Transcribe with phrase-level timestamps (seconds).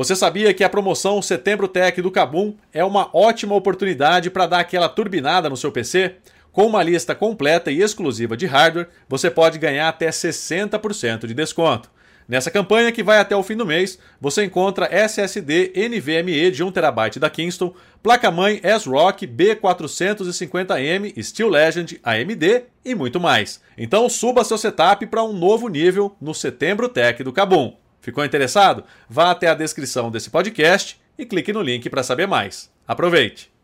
[0.00, 4.60] Você sabia que a promoção Setembro Tech do Kabum é uma ótima oportunidade para dar
[4.60, 6.14] aquela turbinada no seu PC?
[6.50, 11.90] Com uma lista completa e exclusiva de hardware, você pode ganhar até 60% de desconto.
[12.26, 17.18] Nessa campanha, que vai até o fim do mês, você encontra SSD NVMe de 1TB
[17.18, 23.60] da Kingston, placa-mãe S-Rock B450M Steel Legend AMD e muito mais.
[23.76, 27.76] Então suba seu setup para um novo nível no Setembro Tech do Kabum.
[28.00, 28.84] Ficou interessado?
[29.08, 32.70] Vá até a descrição desse podcast e clique no link para saber mais.
[32.86, 33.59] Aproveite!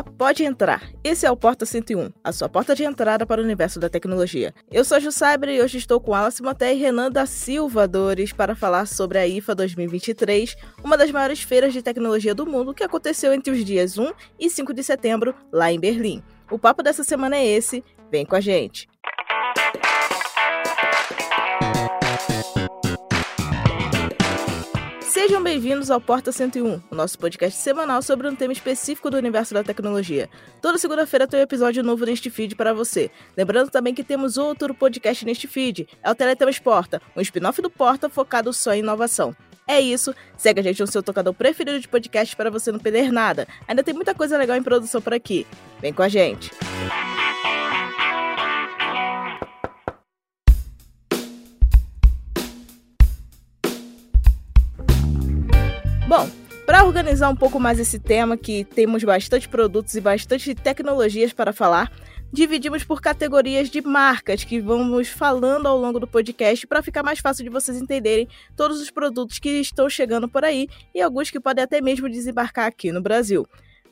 [0.00, 0.88] Pode entrar.
[1.04, 4.54] Esse é o Porta 101, a sua porta de entrada para o universo da tecnologia.
[4.70, 8.32] Eu sou a Jussabre e hoje estou com Alice Moté e Renan da Silva Dores
[8.32, 12.84] para falar sobre a IFA 2023, uma das maiores feiras de tecnologia do mundo que
[12.84, 16.22] aconteceu entre os dias 1 e 5 de setembro, lá em Berlim.
[16.50, 18.91] O papo dessa semana é esse, vem com a gente.
[25.12, 29.52] Sejam bem-vindos ao Porta 101, o nosso podcast semanal sobre um tema específico do universo
[29.52, 30.26] da tecnologia.
[30.62, 33.10] Toda segunda-feira tem um episódio novo neste feed para você.
[33.36, 37.68] Lembrando também que temos outro podcast neste feed, é o Teletemas Porta, um spin-off do
[37.68, 39.36] Porta focado só em inovação.
[39.68, 43.12] É isso, segue a gente no seu tocador preferido de podcast para você não perder
[43.12, 43.46] nada.
[43.68, 45.46] Ainda tem muita coisa legal em produção por aqui.
[45.78, 46.50] Vem com a gente!
[56.14, 56.28] Bom,
[56.66, 61.54] para organizar um pouco mais esse tema, que temos bastante produtos e bastante tecnologias para
[61.54, 61.90] falar,
[62.30, 67.18] dividimos por categorias de marcas que vamos falando ao longo do podcast para ficar mais
[67.18, 71.40] fácil de vocês entenderem todos os produtos que estão chegando por aí e alguns que
[71.40, 73.46] podem até mesmo desembarcar aqui no Brasil.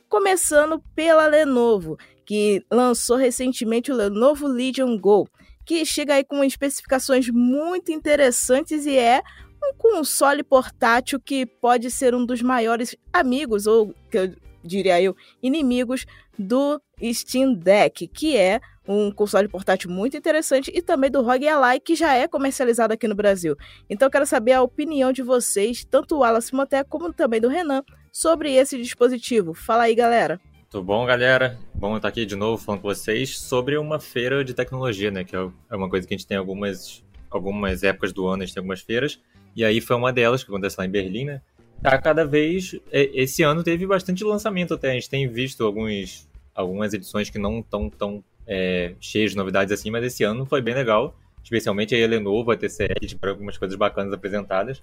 [0.07, 1.97] Começando pela Lenovo,
[2.27, 5.27] que lançou recentemente o Lenovo Legion Go,
[5.65, 9.23] que chega aí com especificações muito interessantes e é
[9.63, 15.17] um console portátil que pode ser um dos maiores amigos, ou que eu diria eu,
[15.43, 16.05] inimigos
[16.39, 16.81] do
[17.13, 21.95] Steam Deck, que é um console portátil muito interessante, e também do ROG Ally, que
[21.95, 23.57] já é comercializado aqui no Brasil.
[23.89, 27.49] Então eu quero saber a opinião de vocês, tanto o Wallace Moté como também do
[27.49, 27.83] Renan,
[28.13, 29.55] sobre esse dispositivo.
[29.55, 30.41] Fala aí, galera.
[30.71, 31.59] Tudo bom, galera?
[31.75, 35.25] Bom estar aqui de novo falando com vocês sobre uma feira de tecnologia, né?
[35.25, 38.55] Que é uma coisa que a gente tem algumas, algumas épocas do ano, a gente
[38.55, 39.21] tem algumas feiras.
[39.55, 41.41] E aí foi uma delas que aconteceu lá em Berlim, né?
[41.83, 44.91] A cada vez, esse ano teve bastante lançamento até.
[44.91, 49.73] A gente tem visto alguns, algumas edições que não estão tão, é, cheias de novidades
[49.73, 51.17] assim, mas esse ano foi bem legal.
[51.43, 54.83] Especialmente a Lenovo, a TCL, para algumas coisas bacanas apresentadas.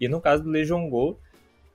[0.00, 1.18] E no caso do Legion Go,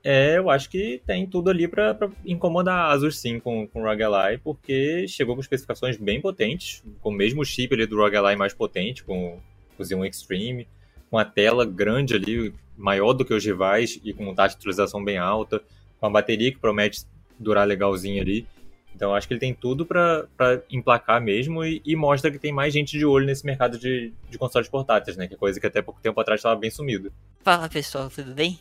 [0.03, 3.85] é, eu acho que tem tudo ali para incomodar a Asus sim com, com o
[3.85, 8.15] ROG Ally, porque chegou com especificações bem potentes, com o mesmo chip ali do ROG
[8.15, 9.39] Ally mais potente, com
[9.83, 10.67] o Xeon Extreme
[11.09, 15.03] com a tela grande ali, maior do que os rivais e com taxa de atualização
[15.03, 15.61] bem alta,
[15.99, 17.03] com a bateria que promete
[17.39, 18.47] durar legalzinho ali.
[18.95, 20.27] Então acho que ele tem tudo para
[20.71, 24.37] emplacar mesmo e, e, mostra que tem mais gente de olho nesse mercado de, de
[24.37, 25.27] consoles portáteis, né?
[25.27, 27.11] Que é coisa que até pouco tempo atrás estava bem sumido.
[27.43, 28.59] Fala pessoal, tudo bem?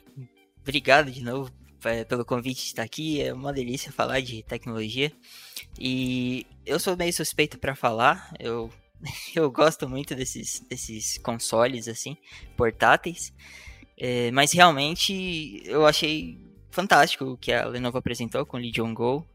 [0.61, 1.51] Obrigado de novo
[1.85, 3.21] é, pelo convite de estar aqui.
[3.21, 5.13] É uma delícia falar de tecnologia.
[5.79, 8.33] E eu sou meio suspeito para falar.
[8.39, 8.71] Eu
[9.35, 12.17] eu gosto muito desses, desses consoles, assim,
[12.57, 13.33] portáteis.
[13.99, 16.39] É, mas realmente eu achei
[16.71, 19.27] fantástico o que a Lenovo apresentou com o Legion Go.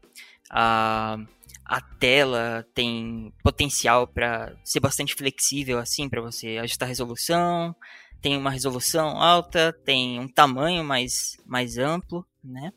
[0.50, 1.18] A,
[1.64, 7.76] a tela tem potencial para ser bastante flexível, assim, para você ajustar a resolução.
[8.20, 12.72] Tem uma resolução alta, tem um tamanho mais, mais amplo, né?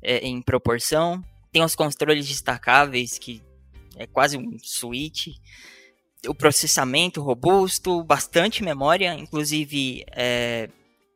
[0.00, 1.24] É, em proporção.
[1.50, 3.42] Tem os controles destacáveis, que
[3.96, 5.28] é quase um switch
[6.26, 10.68] o processamento robusto, bastante memória, inclusive é,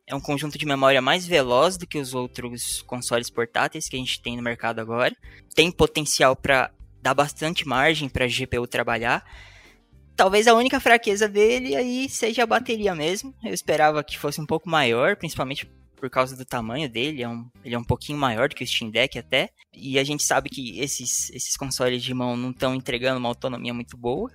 [0.07, 3.99] é, um conjunto de memória mais veloz do que os outros consoles portáteis que a
[3.99, 5.15] gente tem no mercado agora.
[5.55, 9.25] Tem potencial para dar bastante margem para a GPU trabalhar.
[10.15, 13.33] Talvez a única fraqueza dele aí seja a bateria mesmo.
[13.43, 15.67] Eu esperava que fosse um pouco maior, principalmente
[16.01, 18.67] por causa do tamanho dele, é um, ele é um pouquinho maior do que o
[18.67, 19.51] Steam Deck até.
[19.71, 23.71] E a gente sabe que esses, esses consoles de mão não estão entregando uma autonomia
[23.71, 24.31] muito boa.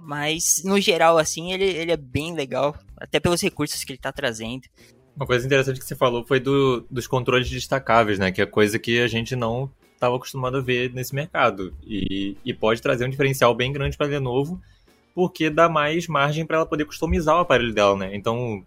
[0.00, 2.76] Mas, no geral, assim, ele, ele é bem legal.
[2.96, 4.62] Até pelos recursos que ele tá trazendo.
[5.14, 8.32] Uma coisa interessante que você falou foi do, dos controles destacáveis, né?
[8.32, 11.74] Que é coisa que a gente não estava acostumado a ver nesse mercado.
[11.86, 14.60] E, e pode trazer um diferencial bem grande para a Lenovo,
[15.14, 18.10] porque dá mais margem para ela poder customizar o aparelho dela, né?
[18.14, 18.64] Então,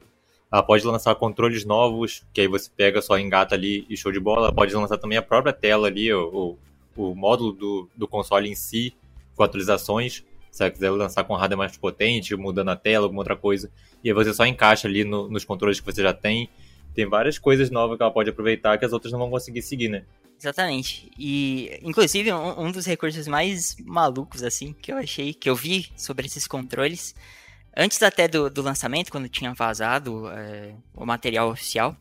[0.51, 4.19] ela pode lançar controles novos, que aí você pega, só engata ali e show de
[4.19, 4.53] bola.
[4.53, 6.57] Pode lançar também a própria tela ali, ou,
[6.95, 8.95] ou o módulo do, do console em si,
[9.35, 10.23] com atualizações.
[10.55, 13.69] Se você quiser lançar com hardware mais potente, mudando a tela, alguma outra coisa.
[14.01, 16.49] E aí você só encaixa ali no, nos controles que você já tem.
[16.93, 19.89] Tem várias coisas novas que ela pode aproveitar que as outras não vão conseguir seguir,
[19.89, 20.05] né?
[20.39, 21.11] Exatamente.
[21.19, 25.91] E, inclusive, um, um, dos recursos mais malucos, assim, que eu achei, que eu vi
[25.97, 27.13] sobre esses controles,
[27.75, 31.97] antes até do, do lançamento, quando tinha vazado é, o material oficial,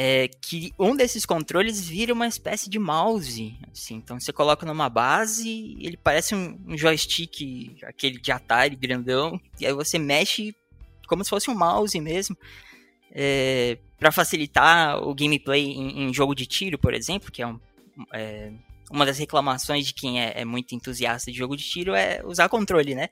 [0.00, 3.58] é que um desses controles vira uma espécie de mouse.
[3.72, 3.96] Assim.
[3.96, 9.66] Então você coloca numa base, ele parece um, um joystick, aquele de Atari grandão, e
[9.66, 10.54] aí você mexe
[11.08, 12.38] como se fosse um mouse mesmo.
[13.10, 17.58] É, para facilitar o gameplay em, em, jogo de tiro, por exemplo, que é, um,
[18.12, 18.52] é
[18.92, 22.48] uma das reclamações de quem é, é, muito entusiasta de jogo de tiro é usar
[22.48, 23.08] controle, né?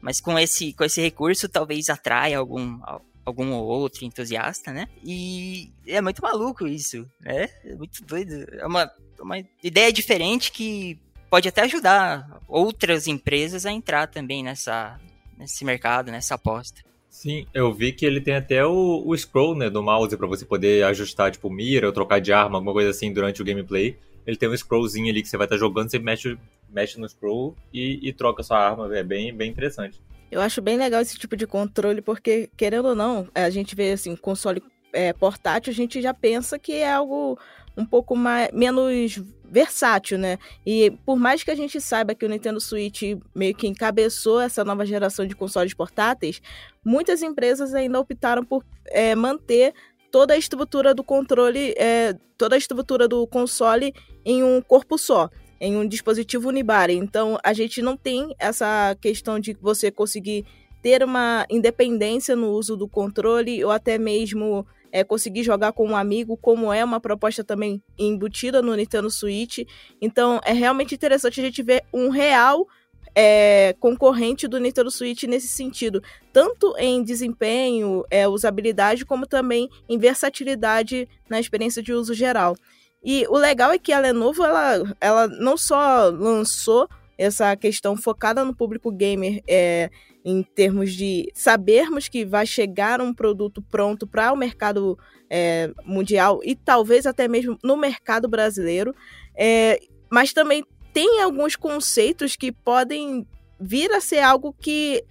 [0.00, 2.80] Mas com esse, com esse recurso talvez atraia algum,
[3.24, 4.88] algum ou outro entusiasta, né?
[5.04, 7.48] E é muito maluco isso, né?
[7.64, 8.46] É muito doido.
[8.58, 8.90] É uma,
[9.20, 10.98] uma ideia diferente que
[11.30, 15.00] pode até ajudar outras empresas a entrar também nessa,
[15.38, 16.82] nesse mercado, nessa aposta.
[17.08, 20.44] Sim, eu vi que ele tem até o, o scroll né, do mouse para você
[20.44, 23.96] poder ajustar, tipo, mira ou trocar de arma, alguma coisa assim durante o gameplay.
[24.26, 26.36] Ele tem um scrollzinho ali que você vai estar tá jogando, você mexe,
[26.68, 28.94] mexe no scroll e, e troca sua arma.
[28.96, 30.00] É bem, bem interessante.
[30.34, 33.92] Eu acho bem legal esse tipo de controle, porque, querendo ou não, a gente vê
[33.92, 34.60] assim, console
[34.92, 37.38] é, portátil, a gente já pensa que é algo
[37.76, 40.36] um pouco mais, menos versátil, né?
[40.66, 44.64] E por mais que a gente saiba que o Nintendo Switch meio que encabeçou essa
[44.64, 46.42] nova geração de consoles portáteis,
[46.84, 49.72] muitas empresas ainda optaram por é, manter
[50.10, 53.94] toda a estrutura do controle, é, toda a estrutura do console
[54.24, 55.30] em um corpo só
[55.60, 56.94] em um dispositivo unibody.
[56.94, 60.44] Então, a gente não tem essa questão de você conseguir
[60.82, 65.96] ter uma independência no uso do controle ou até mesmo é, conseguir jogar com um
[65.96, 69.60] amigo, como é uma proposta também embutida no Nintendo Switch.
[70.00, 72.66] Então, é realmente interessante a gente ver um real
[73.14, 76.02] é, concorrente do Nintendo Switch nesse sentido,
[76.32, 82.56] tanto em desempenho, é, usabilidade, como também em versatilidade na experiência de uso geral.
[83.04, 88.44] E o legal é que a Lenovo, ela, ela não só lançou essa questão focada
[88.44, 89.90] no público gamer é,
[90.24, 94.98] em termos de sabermos que vai chegar um produto pronto para o mercado
[95.28, 98.94] é, mundial e talvez até mesmo no mercado brasileiro,
[99.36, 99.78] é,
[100.10, 103.26] mas também tem alguns conceitos que podem
[103.60, 105.04] vir a ser algo que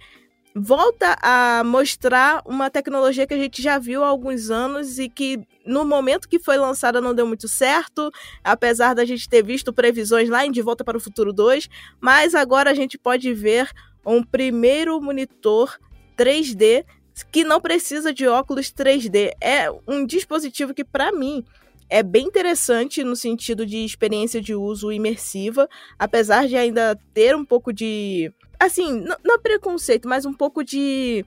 [0.54, 5.40] volta a mostrar uma tecnologia que a gente já viu há alguns anos e que
[5.64, 8.10] no momento que foi lançada não deu muito certo,
[8.42, 11.68] apesar da gente ter visto previsões lá em De Volta para o Futuro 2,
[12.00, 13.70] mas agora a gente pode ver
[14.04, 15.78] um primeiro monitor
[16.16, 16.84] 3D
[17.30, 19.32] que não precisa de óculos 3D.
[19.40, 21.44] É um dispositivo que para mim
[21.88, 25.68] é bem interessante no sentido de experiência de uso imersiva,
[25.98, 31.24] apesar de ainda ter um pouco de assim, não, preconceito, mas um pouco de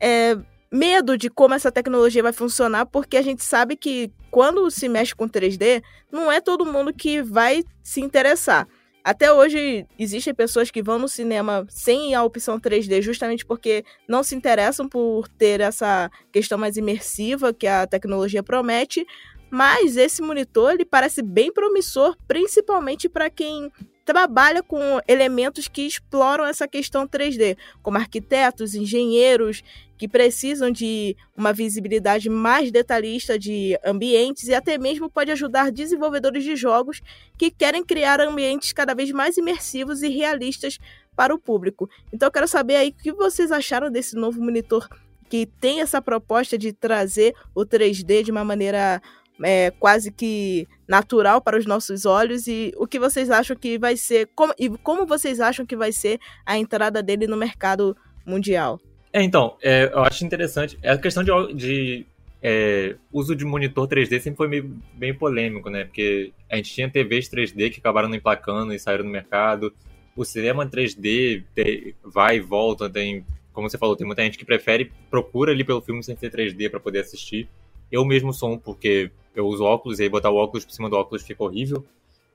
[0.00, 0.36] é,
[0.72, 5.14] medo de como essa tecnologia vai funcionar, porque a gente sabe que quando se mexe
[5.14, 8.66] com 3D, não é todo mundo que vai se interessar.
[9.04, 14.22] Até hoje existem pessoas que vão no cinema sem a opção 3D, justamente porque não
[14.22, 19.04] se interessam por ter essa questão mais imersiva que a tecnologia promete.
[19.50, 23.70] Mas esse monitor ele parece bem promissor, principalmente para quem
[24.04, 29.62] trabalha com elementos que exploram essa questão 3D, como arquitetos, engenheiros
[29.96, 36.42] que precisam de uma visibilidade mais detalhista de ambientes e até mesmo pode ajudar desenvolvedores
[36.42, 37.00] de jogos
[37.38, 40.78] que querem criar ambientes cada vez mais imersivos e realistas
[41.14, 41.88] para o público.
[42.12, 44.88] Então eu quero saber aí o que vocês acharam desse novo monitor
[45.32, 49.00] que tem essa proposta de trazer o 3D de uma maneira
[49.42, 53.96] é, quase que natural para os nossos olhos e o que vocês acham que vai
[53.96, 57.96] ser como, e como vocês acham que vai ser a entrada dele no mercado
[58.26, 58.80] mundial?
[59.12, 60.78] É, então, é, eu acho interessante.
[60.82, 62.06] A questão de, de
[62.42, 65.84] é, uso de monitor 3D sempre foi meio, polêmico, né?
[65.84, 69.72] Porque a gente tinha TVs 3D que acabaram não emplacando e saíram no mercado.
[70.16, 74.44] O cinema 3D tem, vai e volta, tem, como você falou, tem muita gente que
[74.44, 77.48] prefere, procura ali pelo filme sem ser 3D para poder assistir.
[77.90, 80.90] Eu mesmo sou um, porque eu uso óculos e aí botar o óculos por cima
[80.90, 81.84] do óculos fica horrível.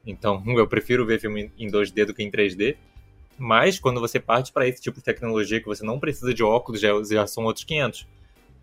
[0.05, 2.75] Então eu prefiro ver filme em 2D do que em 3D.
[3.37, 6.81] Mas quando você parte para esse tipo de tecnologia que você não precisa de óculos,
[6.81, 8.07] já, já são outros 500.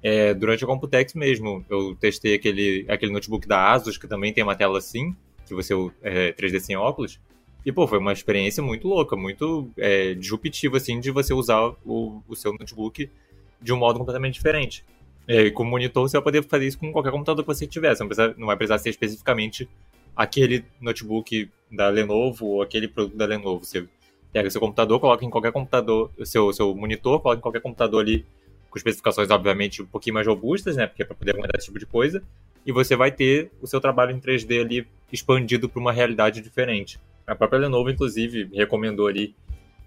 [0.03, 4.43] É, durante a Computex mesmo, eu testei aquele, aquele notebook da Asus, que também tem
[4.43, 5.73] uma tela assim, que você
[6.03, 7.21] é 3D sem óculos.
[7.64, 12.21] E, pô, foi uma experiência muito louca, muito é, disruptiva, assim, de você usar o,
[12.29, 13.09] o seu notebook
[13.62, 14.85] de um modo completamente diferente.
[15.26, 17.95] É, e com monitor você vai poder fazer isso com qualquer computador que você tiver.
[17.95, 19.69] Você não, precisa, não vai precisar ser especificamente
[20.14, 23.64] aquele notebook da Lenovo ou aquele produto da Lenovo.
[23.64, 23.87] Você
[24.33, 28.26] pega seu computador, coloca em qualquer computador, seu, seu monitor, coloca em qualquer computador ali,
[28.69, 30.87] com especificações, obviamente, um pouquinho mais robustas, né?
[30.87, 32.23] Porque é para poder aguentar esse tipo de coisa.
[32.66, 36.99] E você vai ter o seu trabalho em 3D ali expandido para uma realidade diferente.
[37.26, 39.35] A própria Lenovo, inclusive, recomendou ali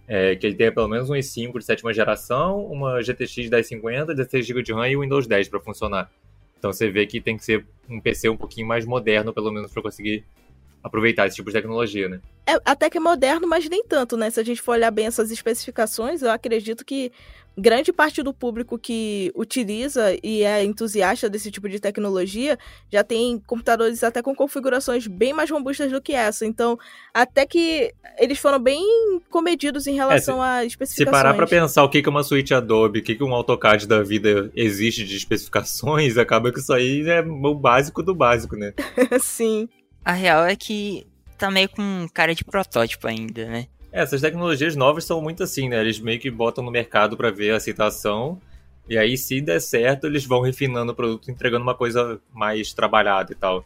[0.08, 4.46] é, que ele tenha pelo menos um i5 de sétima geração, uma GTX 1050, 16
[4.46, 6.10] GB de RAM e o Windows 10 para funcionar.
[6.58, 9.72] Então você vê que tem que ser um PC um pouquinho mais moderno, pelo menos,
[9.72, 10.24] para conseguir
[10.88, 12.20] aproveitar esse tipo de tecnologia, né?
[12.46, 14.30] É, até que é moderno, mas nem tanto, né?
[14.30, 17.12] Se a gente for olhar bem essas especificações, eu acredito que
[17.58, 22.58] grande parte do público que utiliza e é entusiasta desse tipo de tecnologia
[22.92, 26.46] já tem computadores até com configurações bem mais robustas do que essa.
[26.46, 26.78] Então,
[27.12, 28.86] até que eles foram bem
[29.30, 31.18] comedidos em relação é, se, a especificações.
[31.18, 34.04] Se parar para pensar o que é uma suíte Adobe, o que um AutoCAD da
[34.04, 38.74] vida existe de especificações, acaba que isso aí é o básico do básico, né?
[39.20, 39.68] Sim.
[40.08, 41.06] A real é que
[41.38, 43.68] tá meio com cara de protótipo ainda, né?
[43.92, 45.82] É, essas tecnologias novas são muito assim, né?
[45.82, 48.42] Eles meio que botam no mercado para ver a aceitação.
[48.88, 53.34] E aí, se der certo, eles vão refinando o produto, entregando uma coisa mais trabalhada
[53.34, 53.66] e tal.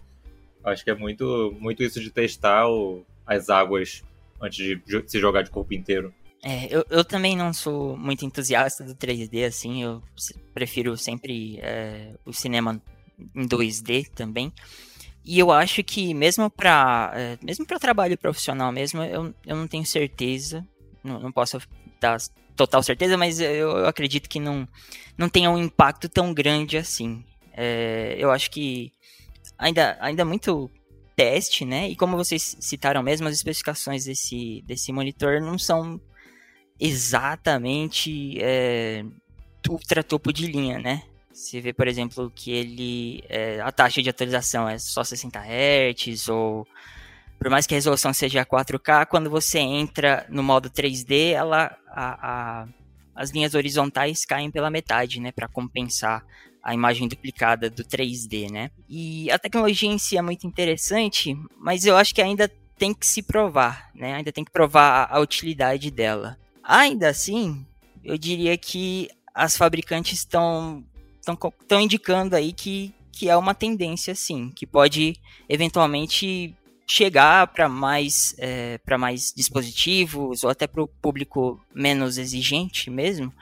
[0.63, 4.03] Acho que é muito, muito isso de testar o, as águas
[4.41, 6.12] antes de se jogar de corpo inteiro.
[6.41, 10.01] É, eu, eu também não sou muito entusiasta do 3D, assim, eu
[10.55, 12.81] prefiro sempre é, o cinema
[13.36, 14.51] em 2D também.
[15.24, 19.68] E eu acho que mesmo para é, mesmo para trabalho profissional mesmo, eu, eu não
[19.68, 20.68] tenho certeza,
[21.04, 21.60] não, não posso
[22.00, 22.18] dar
[22.56, 24.68] total certeza, mas eu, eu, acredito que não,
[25.18, 27.24] não tenha um impacto tão grande assim.
[27.54, 28.92] É, eu acho que
[29.58, 30.70] ainda, ainda muito
[31.16, 31.90] teste, né?
[31.90, 36.00] E como vocês citaram mesmo, as especificações desse, desse monitor não são
[36.80, 39.04] exatamente é,
[39.70, 41.04] ultra topo de linha, né?
[41.34, 46.30] Você vê, por exemplo, que ele é, a taxa de atualização é só 60 Hz,
[46.30, 46.68] ou
[47.40, 52.62] por mais que a resolução seja 4K, quando você entra no modo 3D, ela, a,
[52.62, 52.68] a,
[53.16, 56.24] as linhas horizontais caem pela metade, né, para compensar
[56.64, 58.70] a imagem duplicada do 3D, né?
[58.88, 62.48] E a tecnologia em si é muito interessante, mas eu acho que ainda
[62.78, 64.14] tem que se provar, né?
[64.14, 66.38] Ainda tem que provar a utilidade dela.
[66.64, 67.66] Ainda assim,
[68.04, 70.84] eu diria que as fabricantes estão
[71.22, 75.16] estão indicando aí que, que é uma tendência, sim, que pode
[75.48, 76.56] eventualmente
[76.88, 83.34] chegar para mais, é, para mais dispositivos ou até para o público menos exigente mesmo,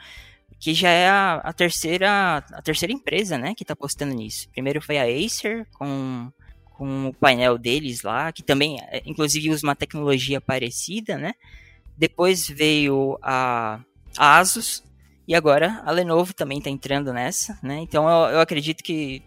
[0.60, 4.48] que já é a, a, terceira a terceira empresa, né, que está apostando nisso.
[4.50, 6.30] Primeiro foi a Acer com
[6.80, 11.34] com o painel deles lá, que também, é, inclusive, usa uma tecnologia parecida, né?
[11.94, 13.80] Depois veio a,
[14.16, 14.82] a Asus
[15.30, 17.78] e agora a Lenovo também está entrando nessa, né?
[17.78, 19.22] Então eu, eu acredito que,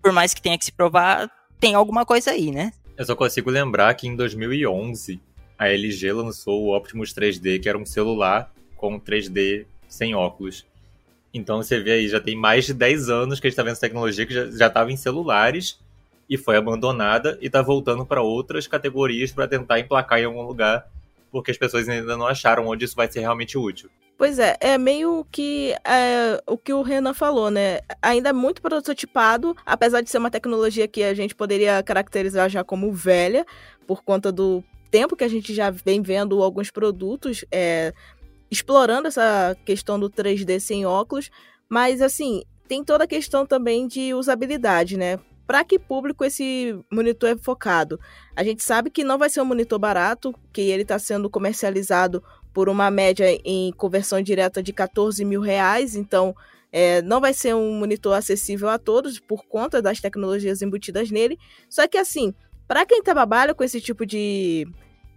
[0.00, 1.28] por mais que tenha que se provar,
[1.58, 2.72] tem alguma coisa aí, né?
[2.96, 5.20] Eu só consigo lembrar que em 2011
[5.58, 10.64] a LG lançou o Optimus 3D, que era um celular com 3D sem óculos.
[11.34, 13.72] Então você vê aí, já tem mais de 10 anos que a gente está vendo
[13.72, 15.80] essa tecnologia que já estava em celulares
[16.30, 20.86] e foi abandonada e está voltando para outras categorias para tentar emplacar em algum lugar,
[21.32, 23.90] porque as pessoas ainda não acharam onde isso vai ser realmente útil.
[24.18, 27.80] Pois é, é meio que é, o que o Renan falou, né?
[28.00, 32.64] Ainda é muito prototipado, apesar de ser uma tecnologia que a gente poderia caracterizar já
[32.64, 33.44] como velha,
[33.86, 37.92] por conta do tempo que a gente já vem vendo alguns produtos é,
[38.50, 41.30] explorando essa questão do 3D sem óculos,
[41.68, 45.18] mas assim, tem toda a questão também de usabilidade, né?
[45.46, 48.00] Para que público esse monitor é focado?
[48.34, 52.22] A gente sabe que não vai ser um monitor barato, que ele está sendo comercializado
[52.56, 56.34] por uma média em conversão direta de 14 mil reais, então
[56.72, 61.38] é, não vai ser um monitor acessível a todos por conta das tecnologias embutidas nele.
[61.68, 62.32] Só que assim,
[62.66, 64.66] para quem trabalha com esse tipo de,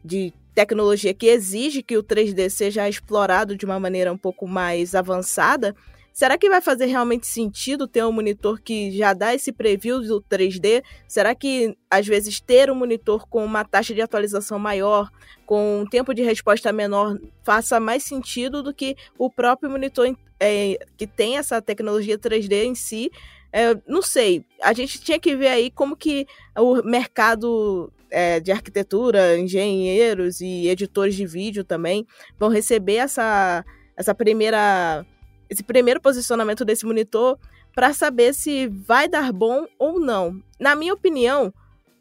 [0.04, 4.94] de tecnologia que exige que o 3D seja explorado de uma maneira um pouco mais
[4.94, 5.74] avançada,
[6.20, 10.22] Será que vai fazer realmente sentido ter um monitor que já dá esse preview do
[10.22, 10.84] 3D?
[11.08, 15.10] Será que, às vezes, ter um monitor com uma taxa de atualização maior,
[15.46, 20.78] com um tempo de resposta menor, faça mais sentido do que o próprio monitor é,
[20.98, 23.10] que tem essa tecnologia 3D em si?
[23.54, 24.44] É, não sei.
[24.62, 30.68] A gente tinha que ver aí como que o mercado é, de arquitetura, engenheiros e
[30.68, 32.06] editores de vídeo também
[32.38, 33.64] vão receber essa,
[33.96, 35.06] essa primeira
[35.50, 37.38] esse primeiro posicionamento desse monitor
[37.74, 40.42] para saber se vai dar bom ou não.
[40.60, 41.54] Na minha opinião,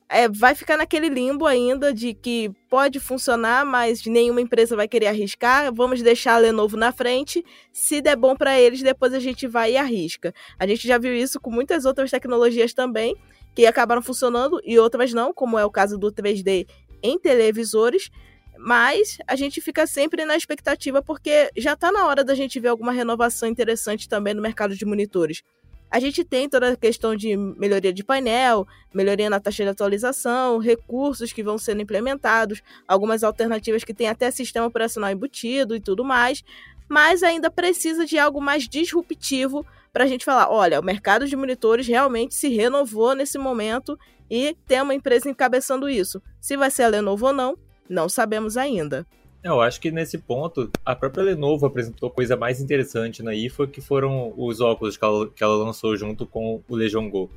[0.09, 5.09] é, vai ficar naquele limbo ainda de que pode funcionar, mas nenhuma empresa vai querer
[5.09, 5.73] arriscar.
[5.73, 7.45] Vamos deixar a Lenovo na frente.
[7.73, 10.33] Se der bom para eles, depois a gente vai e arrisca.
[10.59, 13.15] A gente já viu isso com muitas outras tecnologias também,
[13.55, 16.67] que acabaram funcionando e outras não, como é o caso do 3D
[17.03, 18.11] em televisores.
[18.59, 22.69] Mas a gente fica sempre na expectativa porque já está na hora da gente ver
[22.69, 25.43] alguma renovação interessante também no mercado de monitores.
[25.91, 30.59] A gente tem toda a questão de melhoria de painel, melhoria na taxa de atualização,
[30.59, 36.05] recursos que vão sendo implementados, algumas alternativas que têm até sistema operacional embutido e tudo
[36.05, 36.45] mais,
[36.89, 41.37] mas ainda precisa de algo mais disruptivo para a gente falar: olha, o mercado de
[41.37, 43.99] monitores realmente se renovou nesse momento
[44.31, 46.21] e tem uma empresa encabeçando isso.
[46.39, 47.57] Se vai ser a Lenovo ou não,
[47.89, 49.07] não sabemos ainda.
[49.43, 53.81] Eu acho que nesse ponto, a própria Lenovo apresentou coisa mais interessante na IFA, que
[53.81, 57.31] foram os óculos que ela, que ela lançou junto com o Legion Go.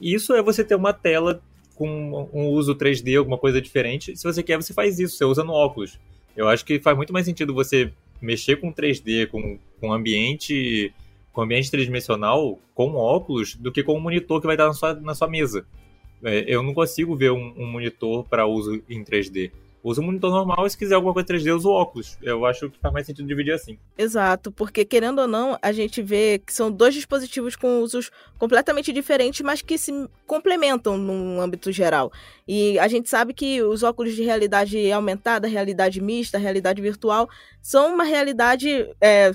[0.00, 1.42] E isso é você ter uma tela
[1.74, 4.14] com um uso 3D, alguma coisa diferente.
[4.16, 5.98] Se você quer, você faz isso, você usa no óculos.
[6.36, 10.92] Eu acho que faz muito mais sentido você mexer com 3D, com, com ambiente
[11.32, 14.94] com ambiente tridimensional com óculos do que com um monitor que vai estar na sua,
[14.94, 15.64] na sua mesa.
[16.22, 19.50] É, eu não consigo ver um, um monitor para uso em 3D
[19.82, 22.18] usa um monitor normal e se quiser alguma coisa 3D, usa o óculos.
[22.22, 23.78] Eu acho que faz mais sentido dividir assim.
[23.96, 28.92] Exato, porque querendo ou não, a gente vê que são dois dispositivos com usos completamente
[28.92, 29.92] diferentes, mas que se
[30.26, 32.12] complementam num âmbito geral.
[32.46, 37.28] E a gente sabe que os óculos de realidade aumentada, realidade mista, realidade virtual,
[37.62, 39.32] são uma realidade, é,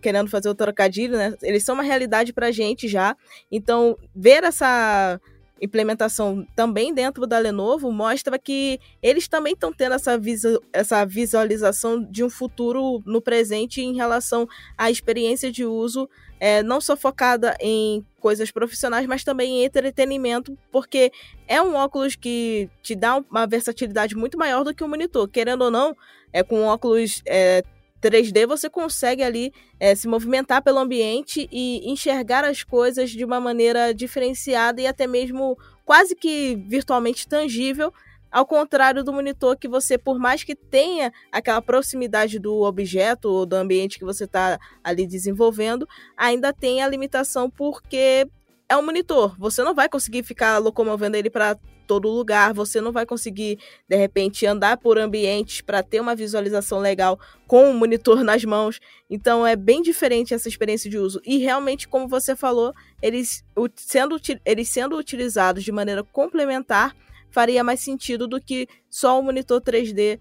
[0.00, 1.34] querendo fazer o trocadilho, né?
[1.42, 3.16] Eles são uma realidade pra gente já.
[3.50, 5.20] Então, ver essa
[5.64, 12.02] implementação também dentro da Lenovo mostra que eles também estão tendo essa, visu essa visualização
[12.02, 17.56] de um futuro no presente em relação à experiência de uso, é, não só focada
[17.60, 21.10] em coisas profissionais, mas também em entretenimento, porque
[21.48, 25.28] é um óculos que te dá uma versatilidade muito maior do que um monitor.
[25.28, 25.96] Querendo ou não,
[26.32, 27.62] é com óculos é,
[28.04, 33.40] 3D você consegue ali é, se movimentar pelo ambiente e enxergar as coisas de uma
[33.40, 35.56] maneira diferenciada e até mesmo
[35.86, 37.92] quase que virtualmente tangível,
[38.30, 43.46] ao contrário do monitor que você, por mais que tenha aquela proximidade do objeto ou
[43.46, 48.28] do ambiente que você está ali desenvolvendo, ainda tem a limitação porque
[48.68, 49.34] é um monitor.
[49.38, 53.96] Você não vai conseguir ficar locomovendo ele para todo lugar, você não vai conseguir de
[53.96, 58.80] repente andar por ambientes para ter uma visualização legal com o monitor nas mãos.
[59.08, 61.20] Então é bem diferente essa experiência de uso.
[61.24, 63.44] E realmente, como você falou, eles
[63.76, 66.94] sendo, eles sendo utilizados de maneira complementar
[67.34, 70.20] faria mais sentido do que só o monitor 3D,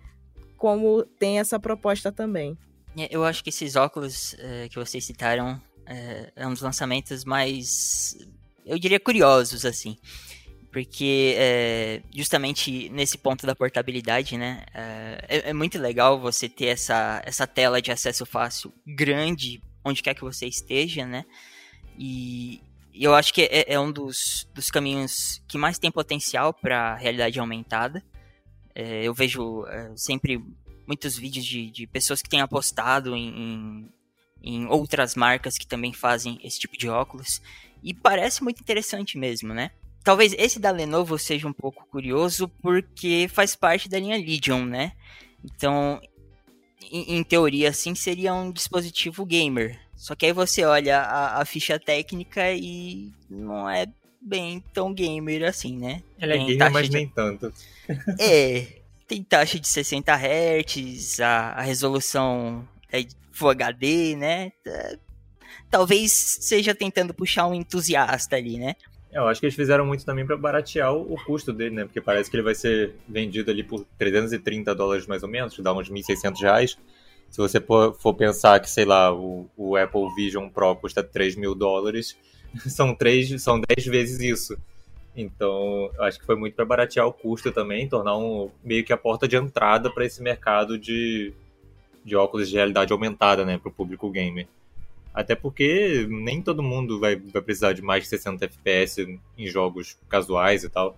[0.57, 2.57] como tem essa proposta também.
[2.97, 7.23] É, eu acho que esses óculos é, que vocês citaram é, é um dos lançamentos
[7.23, 8.17] mais,
[8.65, 9.95] eu diria, curiosos, assim.
[10.73, 14.65] Porque é, justamente nesse ponto da portabilidade, né?
[14.73, 20.15] É, é, muito legal você ter essa, essa tela de acesso fácil grande, onde quer
[20.15, 21.25] que você esteja, né?
[21.95, 22.59] E,
[22.91, 27.39] eu acho que é, é, um dos, dos caminhos que mais tem potencial para realidade
[27.39, 28.03] aumentada.
[28.73, 30.43] É, eu vejo é, sempre
[30.87, 33.89] muitos vídeos de, de pessoas que têm apostado em, em,
[34.41, 37.41] em outras marcas que também fazem esse tipo de óculos.
[37.83, 39.69] E parece muito interessante mesmo, né?
[40.03, 44.91] Talvez esse da Lenovo seja um pouco curioso porque faz parte da linha Legion, né?
[45.43, 46.01] Então,
[46.91, 49.79] em, em teoria, assim, seria um dispositivo gamer.
[49.95, 53.85] Só que aí você olha a, a ficha técnica e não é
[54.21, 56.03] bem tão gamer assim, né?
[56.19, 56.97] Ele é gamer, mas de...
[56.97, 57.53] nem tanto.
[58.19, 58.67] é,
[59.07, 64.51] tem taxa de 60 Hz, a, a resolução é Full HD, né?
[64.65, 64.97] É,
[65.69, 68.75] talvez seja tentando puxar um entusiasta ali, né?
[69.13, 71.85] É, eu acho que eles fizeram muito também para baratear o, custo dele, né?
[71.85, 75.71] Porque parece que ele vai ser vendido ali por 330 dólares mais ou menos, dá
[75.71, 76.77] uns 1.600 reais.
[77.29, 81.55] Se você for pensar que, sei lá, o, o Apple Vision Pro custa 3 mil
[81.55, 82.17] dólares,
[82.67, 84.57] são, 3, são 10 vezes isso.
[85.15, 88.97] Então, acho que foi muito para baratear o custo também, tornar um, meio que a
[88.97, 91.33] porta de entrada para esse mercado de,
[92.03, 94.47] de óculos de realidade aumentada, né, para o público gamer.
[95.13, 99.97] Até porque nem todo mundo vai, vai precisar de mais de 60 FPS em jogos
[100.09, 100.97] casuais e tal.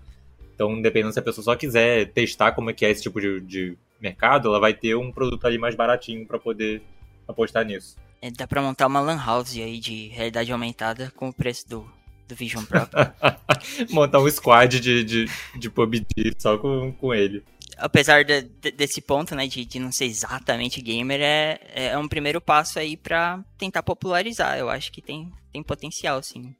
[0.53, 3.41] Então, dependendo se a pessoa só quiser testar como é que é esse tipo de,
[3.41, 6.81] de mercado, ela vai ter um produto ali mais baratinho para poder
[7.27, 7.97] apostar nisso.
[8.21, 11.85] É, dá pra montar uma lan house aí de realidade aumentada com o preço do,
[12.25, 12.87] do Vision Pro.
[13.91, 15.25] montar um squad de, de,
[15.59, 17.43] de PUBG só com, com ele
[17.77, 22.07] apesar de, de, desse ponto, né, de, de, não ser exatamente gamer, é, é um
[22.07, 24.57] primeiro passo aí para tentar popularizar.
[24.57, 26.55] Eu acho que tem, tem potencial, sim.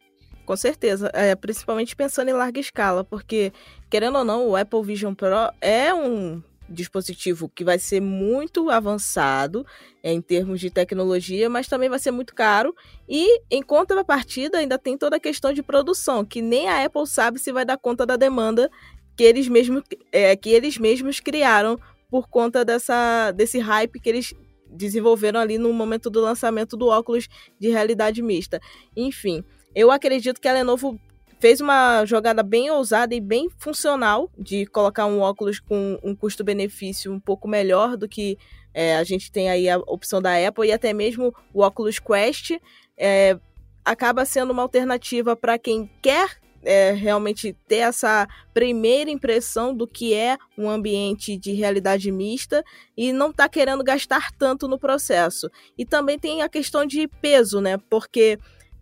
[0.46, 3.52] Com certeza, é, principalmente pensando em larga escala, porque,
[3.90, 9.66] querendo ou não, o Apple Vision Pro é um dispositivo que vai ser muito avançado
[10.04, 12.76] em termos de tecnologia, mas também vai ser muito caro.
[13.08, 17.40] E em contrapartida, ainda tem toda a questão de produção, que nem a Apple sabe
[17.40, 18.70] se vai dar conta da demanda
[19.16, 24.34] que eles mesmos, é, que eles mesmos criaram por conta dessa, desse hype que eles
[24.70, 27.28] desenvolveram ali no momento do lançamento do óculos
[27.60, 28.60] de realidade mista.
[28.96, 31.00] Enfim, eu acredito que a Lenovo
[31.40, 37.12] fez uma jogada bem ousada e bem funcional de colocar um óculos com um custo-benefício
[37.12, 38.38] um pouco melhor do que
[38.74, 42.52] é, a gente tem aí a opção da Apple e até mesmo o Oculus Quest.
[42.98, 43.38] É,
[43.84, 50.14] acaba sendo uma alternativa para quem quer é, realmente ter essa primeira impressão do que
[50.14, 52.64] é um ambiente de realidade mista
[52.98, 55.50] e não está querendo gastar tanto no processo.
[55.78, 57.78] E também tem a questão de peso, né?
[57.90, 58.38] Porque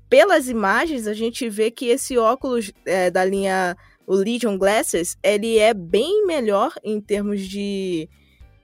[0.09, 5.57] pelas imagens a gente vê que esse óculos é, da linha o Legion Glasses ele
[5.57, 8.09] é bem melhor em termos de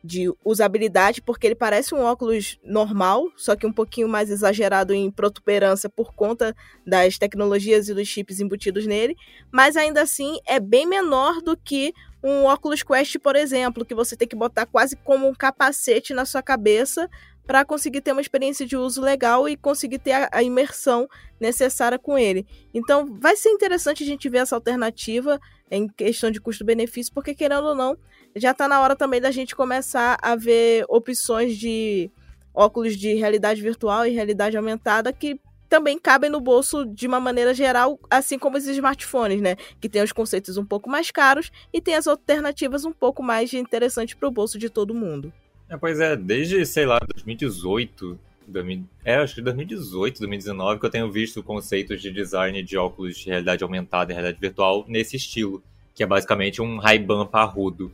[0.03, 5.11] de usabilidade, porque ele parece um óculos normal, só que um pouquinho mais exagerado em
[5.11, 9.15] protuberância por conta das tecnologias e dos chips embutidos nele,
[9.51, 14.15] mas ainda assim é bem menor do que um óculos Quest, por exemplo, que você
[14.15, 17.09] tem que botar quase como um capacete na sua cabeça
[17.49, 21.07] para conseguir ter uma experiência de uso legal e conseguir ter a, imersão
[21.39, 22.45] necessária com ele.
[22.71, 25.39] Então, vai ser interessante a gente ver essa alternativa
[25.71, 27.97] em questão de custo-benefício, porque querendo ou não,
[28.35, 32.11] já está na hora também da gente começar a ver opções de
[32.53, 37.53] óculos de realidade virtual e realidade aumentada que também cabem no bolso de uma maneira
[37.53, 39.55] geral, assim como os smartphones, né?
[39.79, 43.53] Que tem os conceitos um pouco mais caros e tem as alternativas um pouco mais
[43.53, 45.31] interessantes para o bolso de todo mundo.
[45.69, 48.19] É, pois é, desde, sei lá, 2018,
[48.51, 53.17] 2000, é, acho que 2018, 2019, que eu tenho visto conceitos de design de óculos
[53.17, 57.91] de realidade aumentada e realidade virtual nesse estilo, que é basicamente um Ray-Ban parrudo.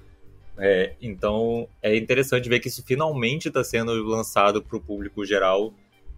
[0.57, 5.73] É, então, é interessante ver que isso finalmente está sendo lançado para o público geral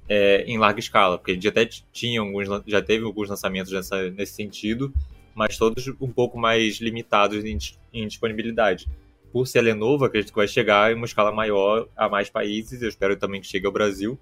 [0.08, 4.34] é, em larga escala, porque já até tinha alguns, já teve alguns lançamentos nessa, nesse
[4.34, 4.94] sentido,
[5.36, 7.58] mas todos um pouco mais limitados em,
[7.94, 8.88] em disponibilidade
[9.32, 12.82] por ser a Lenovo, acredito que vai chegar em uma escala maior a mais países.
[12.82, 14.18] Eu espero também que chegue ao Brasil.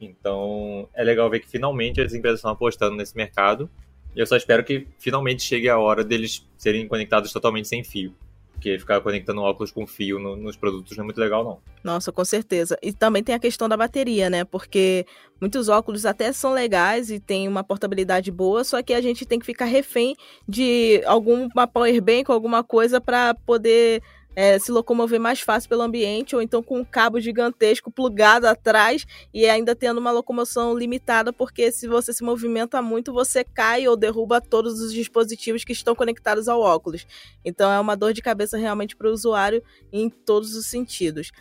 [0.00, 3.68] Então, é legal ver que finalmente as empresas estão apostando nesse mercado.
[4.14, 8.14] E eu só espero que finalmente chegue a hora deles serem conectados totalmente sem fio.
[8.52, 11.60] Porque ficar conectando óculos com fio no, nos produtos não é muito legal, não.
[11.84, 12.76] Nossa, com certeza.
[12.82, 14.44] E também tem a questão da bateria, né?
[14.44, 15.06] Porque
[15.40, 19.38] muitos óculos até são legais e tem uma portabilidade boa, só que a gente tem
[19.38, 20.16] que ficar refém
[20.48, 24.02] de alguma power bank, alguma coisa para poder
[24.40, 29.04] é, se locomover mais fácil pelo ambiente, ou então com um cabo gigantesco plugado atrás
[29.34, 33.96] e ainda tendo uma locomoção limitada, porque se você se movimenta muito, você cai ou
[33.96, 37.04] derruba todos os dispositivos que estão conectados ao óculos.
[37.44, 39.60] Então é uma dor de cabeça realmente para o usuário
[39.92, 41.32] em todos os sentidos.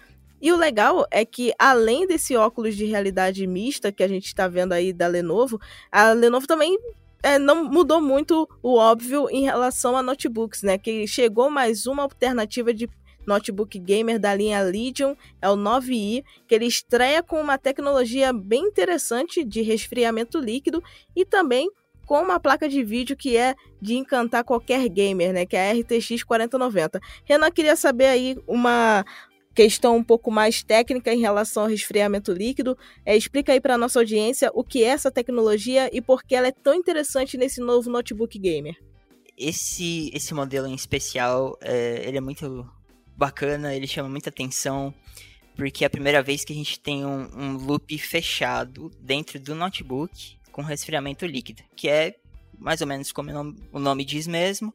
[0.42, 4.48] E o legal é que, além desse óculos de realidade mista que a gente está
[4.48, 5.60] vendo aí da Lenovo,
[5.92, 6.76] a Lenovo também
[7.24, 10.78] é, não mudou muito o óbvio em relação a notebooks, né?
[10.78, 12.90] Que chegou mais uma alternativa de
[13.26, 18.64] notebook gamer da linha Legion, é o 9i, que ele estreia com uma tecnologia bem
[18.64, 20.82] interessante de resfriamento líquido
[21.14, 21.70] e também
[22.06, 25.46] com uma placa de vídeo que é de encantar qualquer gamer, né?
[25.46, 27.02] Que é a RTX 4090.
[27.26, 29.06] Renan queria saber aí uma
[29.58, 32.78] questão um pouco mais técnica em relação ao resfriamento líquido.
[33.04, 36.36] É, explica aí para a nossa audiência o que é essa tecnologia e por que
[36.36, 38.78] ela é tão interessante nesse novo notebook gamer.
[39.36, 42.70] Esse, esse modelo em especial, é, ele é muito
[43.16, 44.94] bacana, ele chama muita atenção,
[45.56, 49.56] porque é a primeira vez que a gente tem um, um loop fechado dentro do
[49.56, 52.16] notebook com resfriamento líquido, que é
[52.60, 54.72] mais ou menos como o nome, o nome diz mesmo,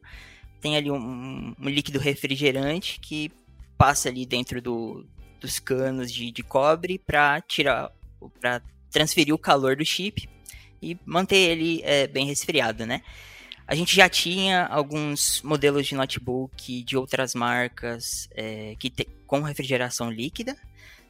[0.59, 3.31] tem ali um, um líquido refrigerante que
[3.77, 5.05] passa ali dentro do,
[5.39, 7.91] dos canos de, de cobre para tirar,
[8.39, 10.29] para transferir o calor do chip
[10.81, 13.01] e manter ele é, bem resfriado, né?
[13.65, 19.41] A gente já tinha alguns modelos de notebook de outras marcas é, que te, com
[19.41, 20.55] refrigeração líquida,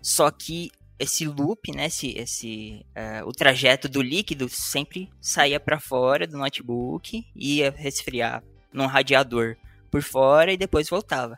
[0.01, 5.79] só que esse loop, né, esse, esse é, o trajeto do líquido sempre saía para
[5.79, 9.57] fora do notebook, ia resfriar num radiador
[9.89, 11.37] por fora e depois voltava.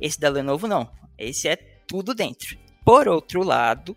[0.00, 0.90] Esse da Lenovo não.
[1.18, 2.58] Esse é tudo dentro.
[2.84, 3.96] Por outro lado,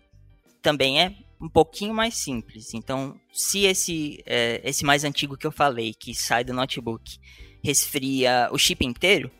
[0.62, 2.74] também é um pouquinho mais simples.
[2.74, 7.18] Então, se esse, é, esse mais antigo que eu falei, que sai do notebook,
[7.62, 9.30] resfria o chip inteiro,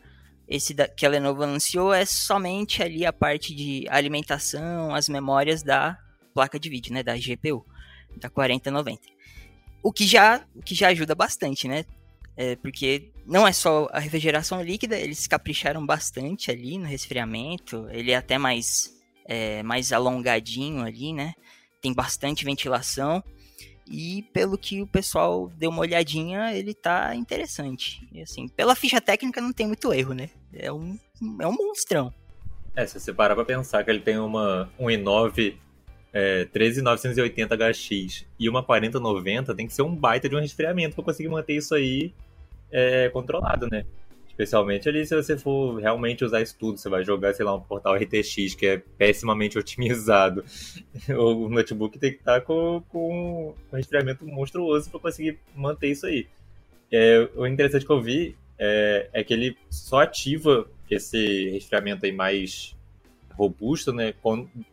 [0.47, 5.63] esse da, que a Lenovo anunciou é somente ali a parte de alimentação, as memórias
[5.63, 5.97] da
[6.33, 7.65] placa de vídeo, né, da GPU,
[8.17, 9.01] da 4090.
[9.81, 11.85] O que já, o que já ajuda bastante, né?
[12.35, 17.87] É, porque não é só a refrigeração líquida, eles capricharam bastante ali no resfriamento.
[17.91, 18.93] Ele é até mais,
[19.25, 21.33] é, mais alongadinho ali, né?
[21.81, 23.23] Tem bastante ventilação.
[23.87, 28.07] E pelo que o pessoal deu uma olhadinha, ele tá interessante.
[28.11, 30.29] E assim, pela ficha técnica não tem muito erro, né?
[30.53, 30.97] É um,
[31.39, 32.13] é um monstrão.
[32.75, 35.55] É, se você parar pra pensar que ele tem uma, um i9
[36.13, 41.29] é, 13980HX e uma 4090, tem que ser um baita de um resfriamento pra conseguir
[41.29, 42.13] manter isso aí
[42.71, 43.85] é, controlado, né?
[44.27, 47.61] Especialmente ali se você for realmente usar isso tudo, você vai jogar, sei lá, um
[47.61, 50.43] portal RTX que é pessimamente otimizado.
[51.09, 56.27] o notebook tem que estar com, com um resfriamento monstruoso para conseguir manter isso aí.
[56.91, 62.11] É, o interessante que eu vi é, é, que ele só ativa esse resfriamento aí
[62.11, 62.75] mais
[63.31, 64.13] robusto, né,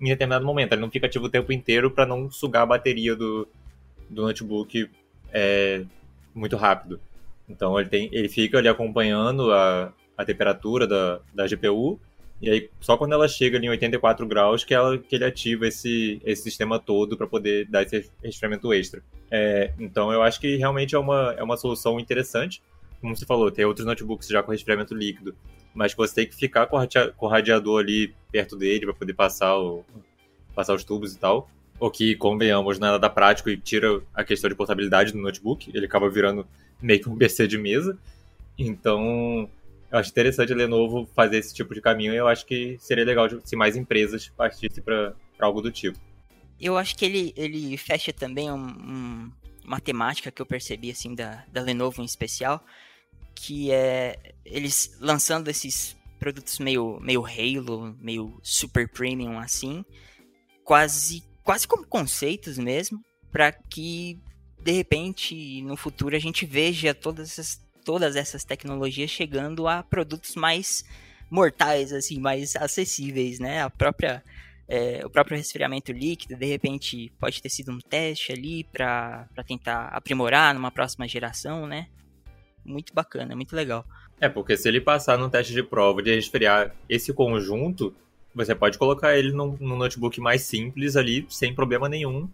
[0.00, 0.72] em determinado momento.
[0.72, 3.48] Ele não fica ativo o tempo inteiro para não sugar a bateria do,
[4.10, 4.90] do notebook
[5.32, 5.84] é,
[6.34, 7.00] muito rápido.
[7.48, 11.98] Então ele, tem, ele fica ali acompanhando a, a temperatura da, da GPU,
[12.40, 15.66] e aí só quando ela chega ali em 84 graus que, ela, que ele ativa
[15.66, 19.02] esse, esse sistema todo para poder dar esse resfriamento extra.
[19.30, 22.62] É, então eu acho que realmente é uma, é uma solução interessante.
[23.00, 25.34] Como você falou, tem outros notebooks já com resfriamento líquido,
[25.74, 29.84] mas você tem que ficar com, o radiador ali perto dele para poder passar, o,
[30.54, 31.48] passar os tubos e tal.
[31.80, 35.70] O que, convenhamos, não é nada prático e tira a questão de portabilidade do notebook.
[35.72, 36.46] Ele acaba virando
[36.80, 37.96] meio que um PC de mesa.
[38.58, 39.48] Então,
[39.90, 43.04] eu acho interessante a Lenovo fazer esse tipo de caminho e eu acho que seria
[43.04, 45.98] legal se mais empresas partissem para algo do tipo.
[46.60, 49.32] Eu acho que ele, ele fecha também um, um,
[49.64, 52.64] uma temática que eu percebi assim da, da Lenovo em especial,
[53.34, 59.84] que é eles lançando esses produtos meio, meio Halo, meio super premium assim,
[60.64, 63.00] quase quase como conceitos mesmo,
[63.32, 64.20] para que
[64.62, 70.34] de repente no futuro a gente veja todas essas, todas essas tecnologias chegando a produtos
[70.34, 70.84] mais
[71.30, 73.62] mortais, assim, mais acessíveis, né?
[73.62, 74.22] A própria
[74.68, 79.86] é, o próprio resfriamento líquido, de repente, pode ter sido um teste ali para tentar
[79.86, 81.86] aprimorar numa próxima geração, né?
[82.62, 83.86] Muito bacana, muito legal.
[84.20, 87.96] É, porque se ele passar no teste de prova de resfriar esse conjunto,
[88.44, 92.28] você pode colocar ele num, num notebook mais simples ali, sem problema nenhum,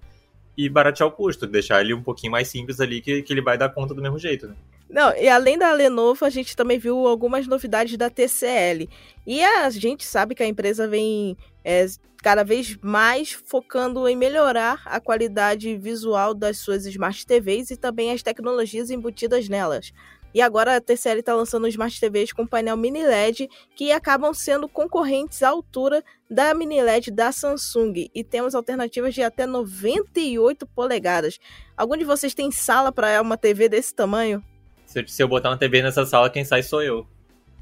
[0.57, 3.59] e baratear o custo, deixar ele um pouquinho mais simples ali, que, que ele vai
[3.59, 4.55] dar conta do mesmo jeito, né?
[4.89, 8.89] Não, e além da Lenovo, a gente também viu algumas novidades da TCL.
[9.27, 11.87] E a gente sabe que a empresa vem é,
[12.23, 18.13] cada vez mais focando em melhorar a qualidade visual das suas Smart TVs e também
[18.13, 19.93] as tecnologias embutidas nelas.
[20.35, 24.69] E agora a TCL está lançando Smart TVs com painel mini LED que acabam sendo
[24.69, 28.11] concorrentes à altura da mini LED da Samsung.
[28.13, 31.39] E temos alternativas de até 98 polegadas.
[31.77, 34.43] Algum de vocês tem sala para uma TV desse tamanho?
[34.85, 37.07] Se, se eu botar uma TV nessa sala, quem sai sou eu.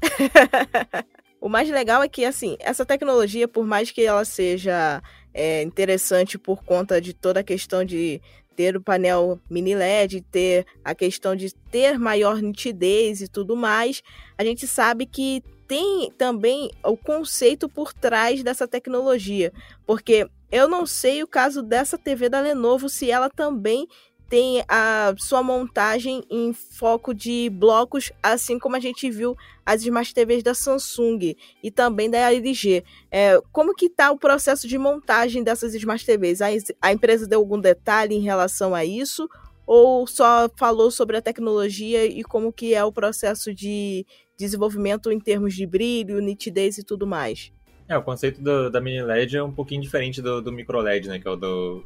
[1.39, 5.01] o mais legal é que, assim, essa tecnologia, por mais que ela seja
[5.33, 8.21] é, interessante por conta de toda a questão de
[8.55, 14.01] ter o painel mini LED, ter a questão de ter maior nitidez e tudo mais,
[14.37, 19.51] a gente sabe que tem também o conceito por trás dessa tecnologia,
[19.85, 23.87] porque eu não sei o caso dessa TV da Lenovo se ela também
[24.29, 30.13] tem a sua montagem em foco de blocos, assim como a gente viu as Smart
[30.13, 32.83] TVs da Samsung e também da LG.
[33.11, 36.41] É, como que está o processo de montagem dessas Smart TVs?
[36.41, 36.47] A,
[36.81, 39.29] a empresa deu algum detalhe em relação a isso?
[39.65, 44.05] Ou só falou sobre a tecnologia e como que é o processo de
[44.37, 47.51] desenvolvimento em termos de brilho, nitidez e tudo mais?
[47.87, 51.07] É, o conceito do, da mini LED é um pouquinho diferente do, do micro LED,
[51.07, 51.19] né?
[51.19, 51.83] Que é o do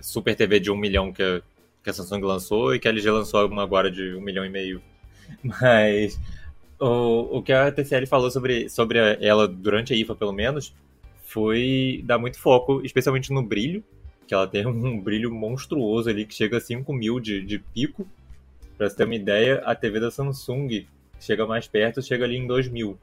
[0.00, 1.42] Super TV de um milhão que
[1.84, 4.48] que a Samsung lançou e que a LG lançou uma agora de um milhão e
[4.48, 4.82] meio.
[5.44, 6.18] Mas
[6.80, 10.74] o, o que a TCL falou sobre, sobre ela durante a IFA, pelo menos,
[11.22, 13.84] foi dar muito foco, especialmente no brilho,
[14.26, 18.08] que ela tem um brilho monstruoso ali, que chega a 5 mil de, de pico.
[18.78, 20.86] Pra você ter uma ideia, a TV da Samsung
[21.20, 22.98] chega mais perto, chega ali em 2 mil.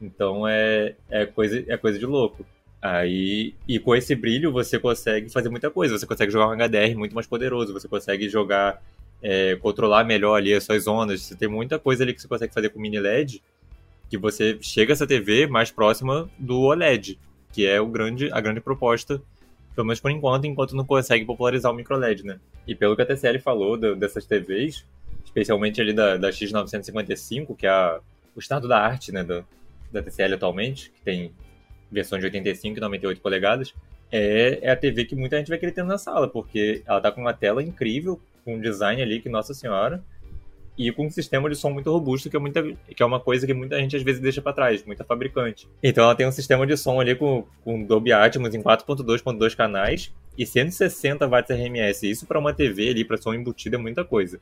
[0.00, 2.46] Então é, é, coisa, é coisa de louco.
[2.82, 5.98] Aí, e com esse brilho você consegue fazer muita coisa.
[5.98, 8.82] Você consegue jogar um HDR muito mais poderoso, você consegue jogar,
[9.22, 11.22] é, controlar melhor ali as suas zonas.
[11.22, 13.42] Você tem muita coisa ali que você consegue fazer com mini LED,
[14.08, 17.18] que você chega essa TV mais próxima do OLED,
[17.52, 19.20] que é o grande, a grande proposta,
[19.74, 22.40] pelo menos por enquanto, enquanto não consegue popularizar o micro LED, né?
[22.66, 24.86] E pelo que a TCL falou do, dessas TVs,
[25.24, 28.00] especialmente ali da, da X955, que é a,
[28.34, 29.44] o estado da arte, né, da,
[29.92, 31.32] da TCL atualmente, que tem
[31.90, 33.74] versão de 85 e 98 polegadas,
[34.12, 37.12] é, é a TV que muita gente vai querer ter na sala, porque ela tá
[37.12, 40.02] com uma tela incrível, com um design ali que, nossa senhora,
[40.76, 43.46] e com um sistema de som muito robusto, que é, muita, que é uma coisa
[43.46, 45.68] que muita gente às vezes deixa para trás, muita fabricante.
[45.82, 50.10] Então ela tem um sistema de som ali com, com Dolby Atmos em 4.2.2 canais
[50.38, 52.10] e 160 watts RMS.
[52.10, 54.40] Isso para uma TV ali, para som embutido, é muita coisa.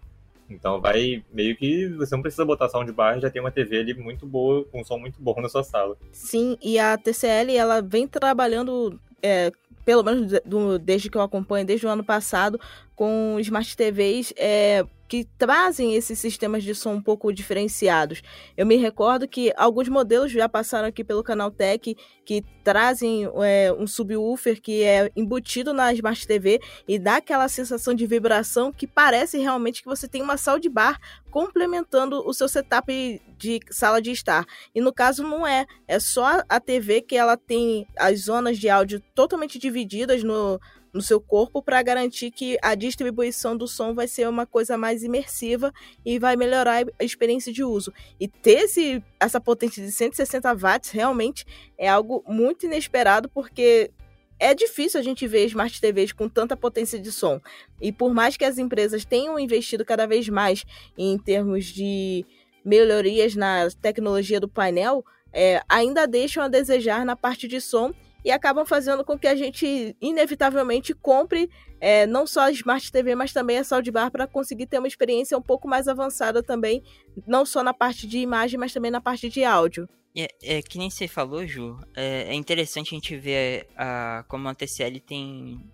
[0.49, 4.27] Então vai meio que você não precisa botar soundbar, já tem uma TV ali muito
[4.27, 5.97] boa, com um som muito bom na sua sala.
[6.13, 9.53] Sim, e a TCL ela vem trabalhando é,
[9.85, 12.61] pelo menos do, desde que eu acompanho, desde o ano passado,
[12.95, 18.23] com Smart TVs é, que trazem esses sistemas de som um pouco diferenciados.
[18.57, 23.73] Eu me recordo que alguns modelos já passaram aqui pelo canal Tech que trazem é,
[23.73, 28.87] um subwoofer que é embutido na Smart TV e dá aquela sensação de vibração que
[28.87, 34.45] parece realmente que você tem uma soundbar complementando o seu setup de sala de estar.
[34.75, 38.69] E no caso não é, é só a TV que ela tem as zonas de
[38.69, 40.61] áudio totalmente divididas no
[40.93, 45.03] no seu corpo para garantir que a distribuição do som vai ser uma coisa mais
[45.03, 45.73] imersiva
[46.05, 47.93] e vai melhorar a experiência de uso.
[48.19, 51.45] E ter esse, essa potência de 160 watts realmente
[51.77, 53.91] é algo muito inesperado porque
[54.39, 57.41] é difícil a gente ver smart TVs com tanta potência de som.
[57.81, 60.65] E por mais que as empresas tenham investido cada vez mais
[60.97, 62.25] em termos de
[62.65, 67.93] melhorias na tecnologia do painel, é, ainda deixam a desejar na parte de som
[68.25, 71.49] e acabam fazendo com que a gente inevitavelmente compre
[71.81, 75.39] é, não só a Smart TV, mas também a Soundbar para conseguir ter uma experiência
[75.39, 76.83] um pouco mais avançada também,
[77.27, 79.89] não só na parte de imagem, mas também na parte de áudio.
[80.17, 84.49] É, é que nem você falou, Ju, é, é interessante a gente ver a, como
[84.49, 85.65] a TCL tem,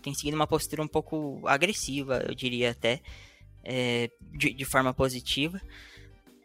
[0.00, 3.00] tem seguido uma postura um pouco agressiva, eu diria até,
[3.62, 5.60] é, de, de forma positiva.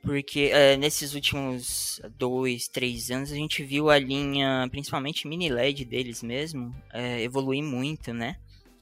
[0.07, 5.83] Porque é, nesses últimos dois, três anos a gente viu a linha, principalmente mini LED
[5.83, 8.37] deles mesmo, é, evoluir muito, né?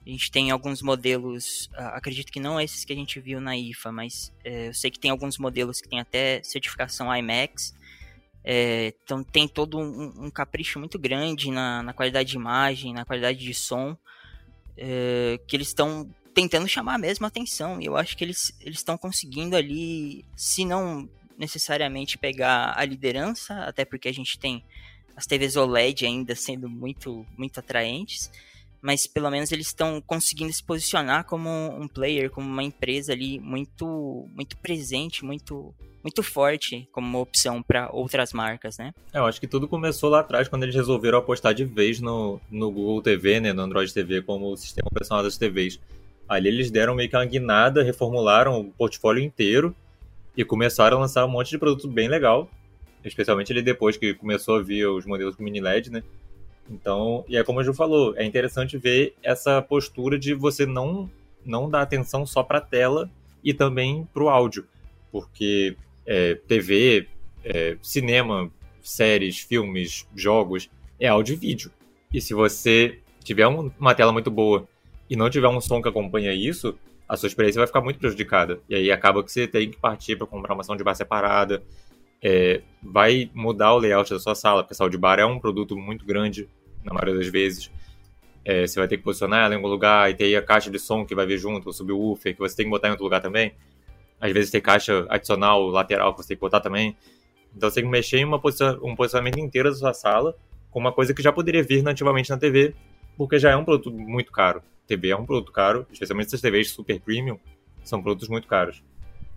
[0.06, 3.92] A gente tem alguns modelos, acredito que não esses que a gente viu na IFA,
[3.92, 7.74] mas é, eu sei que tem alguns modelos que tem até certificação IMAX.
[8.44, 13.04] É, então tem todo um, um, capricho muito grande na, na, qualidade de imagem, na
[13.04, 13.98] qualidade de som,
[14.78, 17.82] é, que eles estão tentando chamar a atenção.
[17.82, 23.86] E eu acho que eles estão conseguindo ali, se não necessariamente pegar a liderança, até
[23.86, 24.64] porque a gente tem
[25.16, 28.30] as TVs OLED ainda sendo muito, muito atraentes,
[28.82, 33.40] mas pelo menos eles estão conseguindo se posicionar como um player, como uma empresa ali
[33.40, 38.94] muito, muito presente, muito, muito forte como uma opção para outras marcas, né?
[39.14, 42.40] É, eu acho que tudo começou lá atrás quando eles resolveram apostar de vez no,
[42.52, 45.80] no Google TV, né, no Android TV como sistema operacional das TVs.
[46.28, 49.76] Ali eles deram meio que uma guinada, reformularam o portfólio inteiro
[50.36, 52.50] e começaram a lançar um monte de produto bem legal,
[53.04, 56.04] especialmente ali depois que começou a vir os modelos com mini LED, né?
[56.70, 61.10] Então, e é como a Ju falou, é interessante ver essa postura de você não
[61.46, 63.08] não dar atenção só para a tela
[63.44, 64.66] e também para o áudio,
[65.12, 67.08] porque é, TV,
[67.44, 71.72] é, cinema, séries, filmes, jogos é áudio e vídeo.
[72.12, 74.68] E se você tiver um, uma tela muito boa
[75.10, 78.60] e não tiver um som que acompanha isso, a sua experiência vai ficar muito prejudicada.
[78.68, 81.62] E aí acaba que você tem que partir para comprar uma soundbar separada.
[82.22, 86.06] É, vai mudar o layout da sua sala, porque a soundbar é um produto muito
[86.06, 86.50] grande,
[86.84, 87.72] na maioria das vezes.
[88.44, 90.80] É, você vai ter que posicionar ela em algum lugar e ter a caixa de
[90.80, 93.22] som que vai vir junto, o subwoofer, que você tem que botar em outro lugar
[93.22, 93.54] também.
[94.20, 96.96] Às vezes tem caixa adicional, lateral, que você tem que botar também.
[97.56, 100.36] Então você tem que mexer em um posicionamento inteiro da sua sala
[100.72, 102.76] com uma coisa que já poderia vir nativamente na TV,
[103.18, 104.62] porque já é um produto muito caro.
[104.88, 107.40] TV é um produto caro, especialmente essas TVs super premium,
[107.84, 108.84] são produtos muito caros.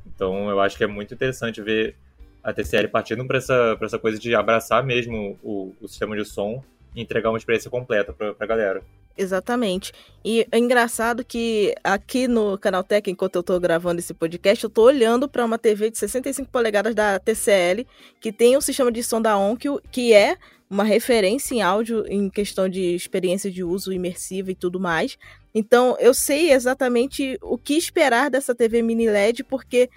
[0.06, 1.96] Então eu acho que é muito interessante ver
[2.42, 6.62] a TCL partindo para essa, essa coisa de abraçar mesmo o, o sistema de som
[6.94, 8.82] e entregar uma experiência completa para a galera.
[9.16, 9.92] Exatamente.
[10.24, 14.68] E é engraçado que aqui no Canal Tech, enquanto eu estou gravando esse podcast, eu
[14.68, 17.84] estou olhando para uma TV de 65 polegadas da TCL,
[18.20, 20.37] que tem um sistema de som da Onkyo, que é
[20.70, 25.16] uma referência em áudio em questão de experiência de uso imersiva e tudo mais.
[25.54, 29.88] Então, eu sei exatamente o que esperar dessa TV mini LED, porque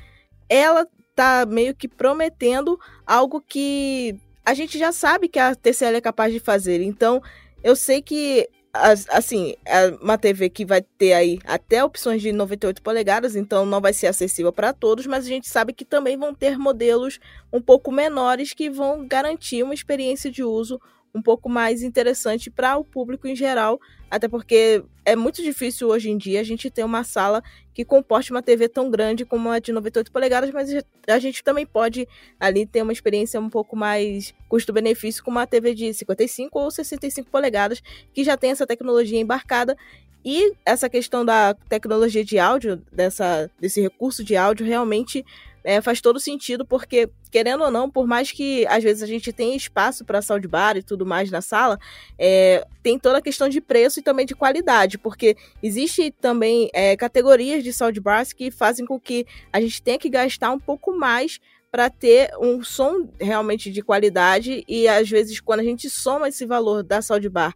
[0.48, 6.02] ela tá meio que prometendo algo que a gente já sabe que a TCL é
[6.02, 6.82] capaz de fazer.
[6.82, 7.22] Então,
[7.64, 12.82] eu sei que assim, é uma TV que vai ter aí até opções de 98
[12.82, 16.34] polegadas, então não vai ser acessível para todos, mas a gente sabe que também vão
[16.34, 17.20] ter modelos
[17.52, 20.80] um pouco menores que vão garantir uma experiência de uso
[21.14, 26.10] um pouco mais interessante para o público em geral, até porque é muito difícil hoje
[26.10, 27.42] em dia a gente ter uma sala
[27.74, 30.70] que comporte uma TV tão grande como a de 98 polegadas, mas
[31.08, 32.08] a gente também pode
[32.40, 37.30] ali ter uma experiência um pouco mais custo-benefício com uma TV de 55 ou 65
[37.30, 37.82] polegadas
[38.14, 39.78] que já tem essa tecnologia embarcada.
[40.24, 45.26] E essa questão da tecnologia de áudio, dessa, desse recurso de áudio, realmente
[45.64, 49.32] é, faz todo sentido, porque, querendo ou não, por mais que às vezes a gente
[49.32, 51.80] tenha espaço para soundbar e tudo mais na sala,
[52.18, 56.96] é, tem toda a questão de preço e também de qualidade, porque existe também é,
[56.96, 61.40] categorias de soundbars que fazem com que a gente tenha que gastar um pouco mais
[61.72, 66.46] para ter um som realmente de qualidade e às vezes quando a gente soma esse
[66.46, 67.56] valor da soundbar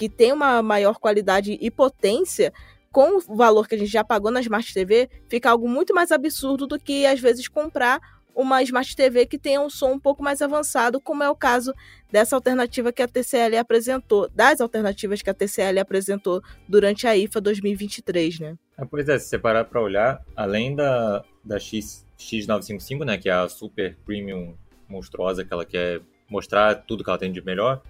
[0.00, 2.54] que tem uma maior qualidade e potência,
[2.92, 6.10] com o valor que a gente já pagou na Smart TV, fica algo muito mais
[6.10, 8.00] absurdo do que às vezes comprar
[8.34, 11.72] uma Smart TV que tenha um som um pouco mais avançado, como é o caso
[12.10, 17.40] dessa alternativa que a TCL apresentou, das alternativas que a TCL apresentou durante a IFA
[17.40, 18.56] 2023, né?
[18.78, 23.28] É, pois é, se você parar para olhar, além da, da X, X955, né, que
[23.28, 24.54] é a super premium
[24.88, 27.82] monstruosa que ela quer mostrar tudo que ela tem de melhor,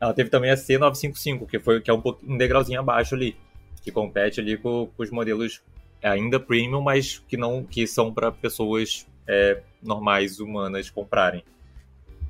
[0.00, 3.36] ela teve também a C955, que foi que é um, um degrauzinho abaixo ali,
[3.82, 5.62] que compete ali com, com, os modelos
[6.02, 11.44] ainda premium, mas que não que são para pessoas é, normais, humanas comprarem.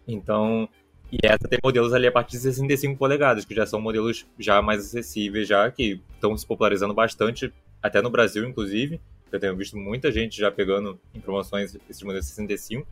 [0.06, 0.68] Então,
[1.12, 4.62] e essa tem modelos ali a partir de 65 polegadas, que já são modelos já
[4.62, 9.00] mais acessíveis, já que estão se popularizando bastante, até no Brasil, inclusive.
[9.32, 12.86] Eu tenho visto muita gente já pegando em promoções esses modelos 65.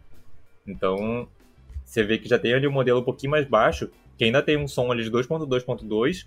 [0.66, 1.28] Então,
[1.84, 4.56] você vê que já tem ali um modelo um pouquinho mais baixo, que ainda tem
[4.56, 6.26] um som ali de 2.2.2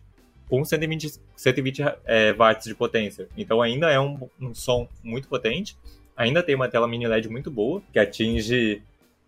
[0.52, 3.30] com 120, 120 é, watts de potência.
[3.38, 5.78] Então ainda é um, um, som muito potente.
[6.14, 8.84] Ainda tem uma tela mini LED muito boa, que atinge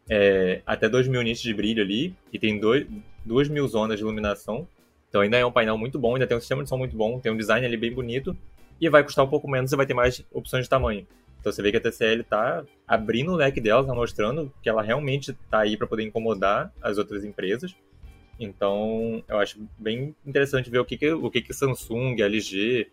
[0.10, 4.68] é, até 2.000 nits de brilho ali, e tem 2.000 zonas de iluminação.
[5.08, 7.18] Então ainda é um painel muito bom, ainda tem um sistema de som muito bom,
[7.22, 8.36] tem um design ali bem bonito,
[8.82, 11.08] e vai custar um pouco menos e vai ter mais opções de tamanho.
[11.40, 14.82] Então você vê que a TCL está abrindo o leque dela, tá mostrando que ela
[14.82, 17.74] realmente está aí para poder incomodar as outras empresas.
[18.40, 22.90] Então, eu acho bem interessante ver o que, que, o que, que Samsung, LG,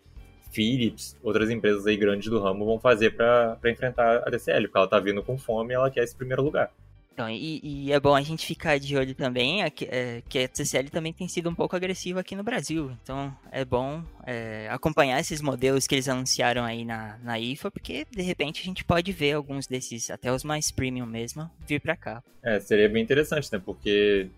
[0.51, 4.85] Philips, outras empresas aí grandes do ramo vão fazer para enfrentar a DCL, porque ela
[4.85, 6.71] está vindo com fome e ela quer esse primeiro lugar.
[7.13, 10.39] Então, e, e, é bom a gente ficar de olho também, é que, é, que
[10.39, 12.91] a TCL também tem sido um pouco agressiva aqui no Brasil.
[13.03, 18.07] Então, é bom é, acompanhar esses modelos que eles anunciaram aí na, na IFA, porque
[18.09, 21.97] de repente a gente pode ver alguns desses, até os mais premium mesmo, vir para
[21.97, 22.23] cá.
[22.41, 23.61] É, seria bem interessante, né?
[23.63, 24.29] Porque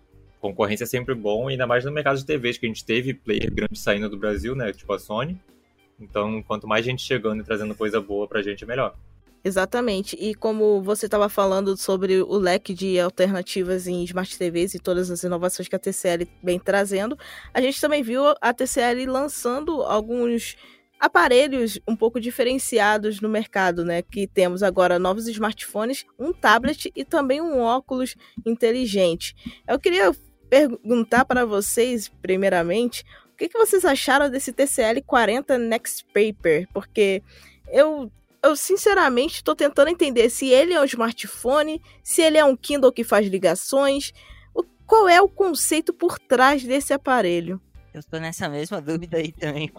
[0.44, 3.50] concorrência é sempre bom, ainda mais no mercado de TVs, que a gente teve player
[3.50, 4.74] grande saindo do Brasil, né?
[4.74, 5.40] Tipo a Sony.
[5.98, 8.94] Então, quanto mais gente chegando e trazendo coisa boa pra gente, é melhor.
[9.42, 10.16] Exatamente.
[10.16, 15.10] E como você estava falando sobre o leque de alternativas em Smart TVs e todas
[15.10, 17.16] as inovações que a TCL vem trazendo,
[17.54, 20.56] a gente também viu a TCL lançando alguns
[21.00, 24.02] aparelhos um pouco diferenciados no mercado, né?
[24.02, 28.14] Que temos agora novos smartphones, um tablet e também um óculos
[28.46, 29.34] inteligente.
[29.66, 30.14] Eu queria
[30.48, 36.68] perguntar para vocês, primeiramente, o que, que vocês acharam desse TCL 40 Next Paper?
[36.72, 37.22] Porque
[37.68, 38.10] eu,
[38.42, 42.92] eu sinceramente estou tentando entender se ele é um smartphone, se ele é um Kindle
[42.92, 44.12] que faz ligações,
[44.54, 47.60] o, qual é o conceito por trás desse aparelho?
[47.92, 49.72] Eu estou nessa mesma dúvida aí também.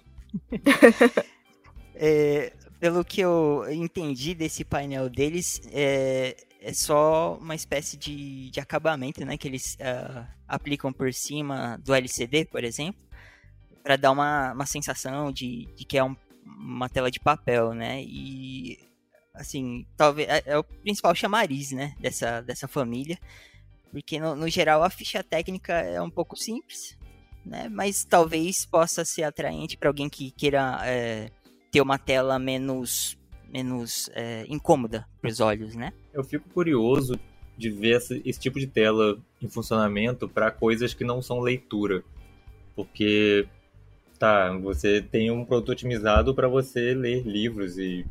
[1.95, 6.35] é, pelo que eu entendi desse painel deles, é,
[6.65, 9.37] é só uma espécie de, de acabamento, né?
[9.37, 12.99] Que eles uh, aplicam por cima do LCD, por exemplo,
[13.83, 18.01] para dar uma, uma sensação de, de que é um, uma tela de papel, né?
[18.01, 18.79] E
[19.35, 21.95] assim, talvez é, é, o principal chamariz, né?
[21.99, 23.19] Dessa, dessa família,
[23.91, 26.97] porque no, no geral a ficha técnica é um pouco simples,
[27.45, 27.69] né?
[27.69, 31.29] Mas talvez possa ser atraente para alguém que queira é,
[31.71, 33.15] ter uma tela menos
[33.55, 35.93] menos é, incômoda para os olhos, né?
[36.13, 37.17] Eu fico curioso
[37.57, 42.03] de ver esse, esse tipo de tela em funcionamento para coisas que não são leitura,
[42.75, 43.47] porque
[44.19, 48.05] tá, você tem um produto otimizado para você ler livros e,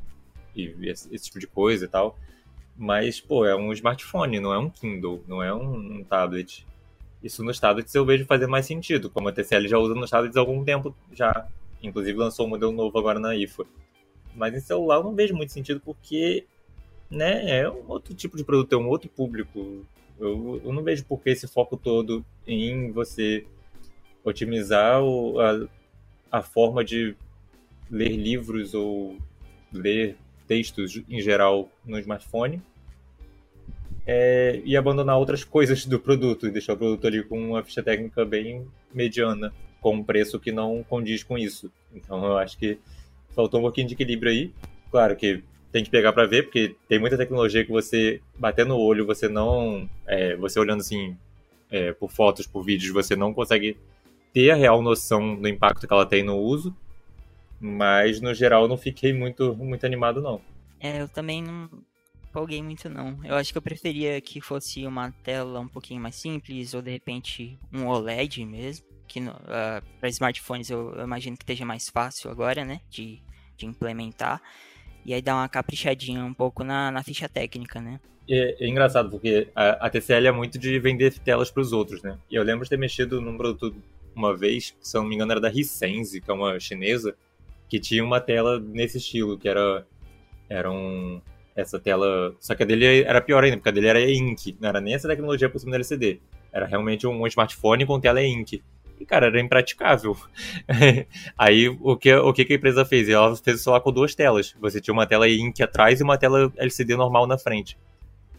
[0.57, 2.19] e esse, esse, tipo de coisa e tal,
[2.75, 6.67] mas pô, é um smartphone, não é um Kindle, não é um, um tablet.
[7.23, 10.39] Isso nos tablets eu vejo fazer mais sentido, como a TCL já usa nos tablets
[10.39, 11.47] há algum tempo já.
[11.83, 13.67] Inclusive lançou um modelo novo agora na IFA.
[14.35, 16.47] Mas em celular eu não vejo muito sentido porque
[17.11, 19.85] né, é um outro tipo de produto, é um outro público.
[20.19, 23.47] Eu, eu não vejo por que esse foco todo em você
[24.25, 25.67] otimizar o, a,
[26.31, 27.15] a forma de
[27.91, 29.17] ler livros ou
[29.73, 30.17] ler
[30.47, 32.63] textos em geral no smartphone
[34.07, 37.83] é, e abandonar outras coisas do produto e deixar o produto ali com uma ficha
[37.83, 41.71] técnica bem mediana, com um preço que não condiz com isso.
[41.93, 42.79] Então eu acho que
[43.35, 44.53] faltou um pouquinho de equilíbrio aí.
[44.91, 48.79] Claro que tem que pegar para ver, porque tem muita tecnologia que você bater no
[48.79, 49.89] olho, você não.
[50.07, 51.17] É, você olhando assim
[51.71, 53.77] é, por fotos, por vídeos, você não consegue
[54.33, 56.75] ter a real noção do impacto que ela tem no uso.
[57.61, 60.41] Mas no geral não fiquei muito, muito animado, não.
[60.79, 61.69] É, eu também não
[62.29, 63.19] empolguei muito, não.
[63.25, 66.91] Eu acho que eu preferia que fosse uma tela um pouquinho mais simples, ou de
[66.91, 68.87] repente um OLED mesmo.
[69.07, 72.81] Que uh, ah, para smartphones eu, eu, imagino que esteja mais fácil agora, né?
[72.91, 73.23] De,
[73.57, 74.41] de implementar.
[75.05, 78.01] E aí dá uma caprichadinha um pouco na, na ficha técnica, né?
[78.29, 82.03] É, é engraçado, porque a, a, TCL é muito de vender telas para os outros,
[82.03, 82.19] né?
[82.31, 83.77] E eu lembro de ter mexido num produto
[84.15, 87.15] uma vez, se não me engano era da Hisense, que é uma chinesa,
[87.69, 89.87] que tinha uma tela nesse estilo, que era,
[90.49, 91.21] era um,
[91.55, 92.35] essa tela...
[92.41, 94.95] Só que a dele era pior ainda, porque a dele era ink, não era nem
[94.95, 96.21] essa tecnologia por cima da LCD.
[96.53, 98.63] Era realmente um smartphone com tela ink.
[98.99, 100.17] E, cara, era impraticável.
[101.37, 103.09] Aí, o que, o que a empresa fez?
[103.09, 104.55] Ela fez o celular com duas telas.
[104.61, 107.77] Você tinha uma tela ink atrás e uma tela LCD normal na frente.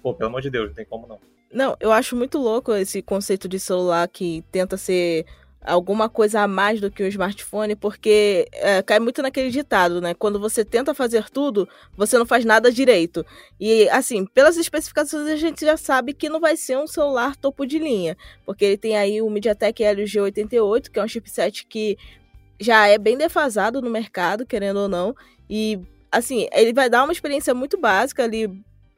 [0.02, 1.20] Pô, pelo amor de Deus, não tem como não.
[1.52, 5.26] Não, eu acho muito louco esse conceito de celular que tenta ser
[5.66, 10.14] alguma coisa a mais do que o smartphone, porque é, cai muito naquele ditado, né?
[10.14, 13.26] Quando você tenta fazer tudo, você não faz nada direito.
[13.60, 17.66] E, assim, pelas especificações, a gente já sabe que não vai ser um celular topo
[17.66, 21.98] de linha, porque ele tem aí o MediaTek Helio G88, que é um chipset que
[22.60, 25.16] já é bem defasado no mercado, querendo ou não,
[25.50, 25.80] e,
[26.12, 28.50] assim, ele vai dar uma experiência muito básica ali,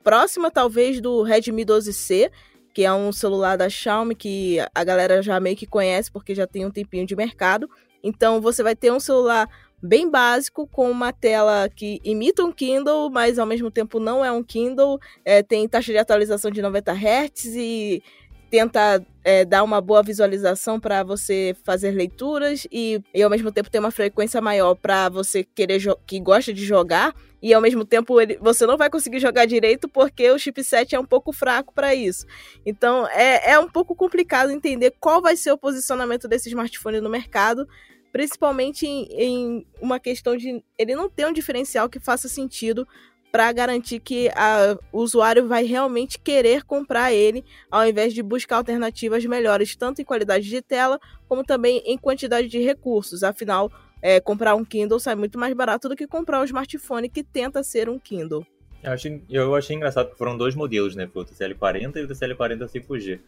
[0.04, 2.32] próxima talvez do Redmi 12C,
[2.78, 6.46] que é um celular da Xiaomi que a galera já meio que conhece porque já
[6.46, 7.68] tem um tempinho de mercado.
[8.04, 9.50] Então você vai ter um celular
[9.82, 14.32] bem básico com uma tela que imita um Kindle, mas ao mesmo tempo não é
[14.32, 15.00] um Kindle.
[15.26, 18.04] É, tem taxa de atualização de 90 Hz e
[18.52, 23.72] tenta é, dar uma boa visualização para você fazer leituras e, e, ao mesmo tempo
[23.72, 28.20] ter uma frequência maior para você querer que gosta de jogar e ao mesmo tempo
[28.20, 31.94] ele, você não vai conseguir jogar direito porque o chipset é um pouco fraco para
[31.94, 32.26] isso.
[32.66, 37.10] Então é, é um pouco complicado entender qual vai ser o posicionamento desse smartphone no
[37.10, 37.68] mercado,
[38.12, 42.88] principalmente em, em uma questão de ele não ter um diferencial que faça sentido
[43.32, 48.58] para garantir que a, o usuário vai realmente querer comprar ele, ao invés de buscar
[48.58, 53.24] alternativas melhores, tanto em qualidade de tela, como também em quantidade de recursos.
[53.24, 53.72] Afinal,
[54.02, 57.64] é, comprar um Kindle sai muito mais barato do que comprar um smartphone que tenta
[57.64, 58.46] ser um Kindle.
[58.84, 61.08] Eu achei, eu achei engraçado que foram dois modelos, né?
[61.12, 63.20] Foi o TCL40 e o TCL40 5G.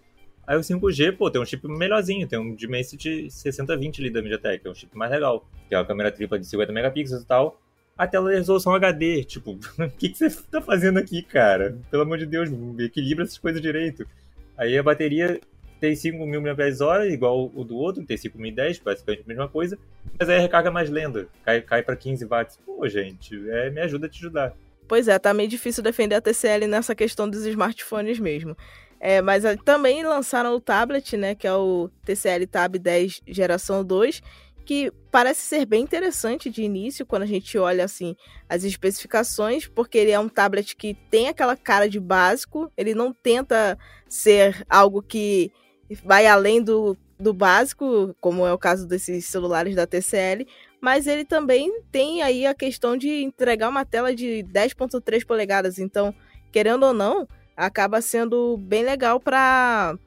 [0.45, 4.65] Aí o 5G, pô, tem um chip melhorzinho, tem um Dimensity 6020 ali da MediaTek,
[4.65, 5.47] é um chip mais legal.
[5.67, 7.59] Tem uma câmera tripla de 50 megapixels e tal.
[7.97, 11.77] A tela de resolução HD, tipo, o que, que você tá fazendo aqui, cara?
[11.91, 12.49] Pelo amor de Deus,
[12.79, 14.07] equilibra essas coisas direito.
[14.57, 15.39] Aí a bateria
[15.79, 19.77] tem 5.000 mAh, igual o do outro, tem 5.010, basicamente a mesma coisa,
[20.17, 22.59] mas aí a recarga é mais lenta, cai, cai para 15 watts.
[22.65, 24.53] Pô, gente, é, me ajuda a te ajudar.
[24.87, 28.57] Pois é, tá meio difícil defender a TCL nessa questão dos smartphones mesmo.
[28.99, 34.21] É, mas também lançaram o tablet, né, que é o TCL Tab 10 geração 2,
[34.65, 38.15] que parece ser bem interessante de início quando a gente olha assim
[38.47, 43.13] as especificações, porque ele é um tablet que tem aquela cara de básico, ele não
[43.13, 43.77] tenta
[44.07, 45.51] ser algo que
[46.03, 50.47] vai além do, do básico, como é o caso desses celulares da TCL,
[50.81, 56.13] mas ele também tem aí a questão de entregar uma tela de 10.3 polegadas, então,
[56.51, 59.97] querendo ou não, acaba sendo bem legal para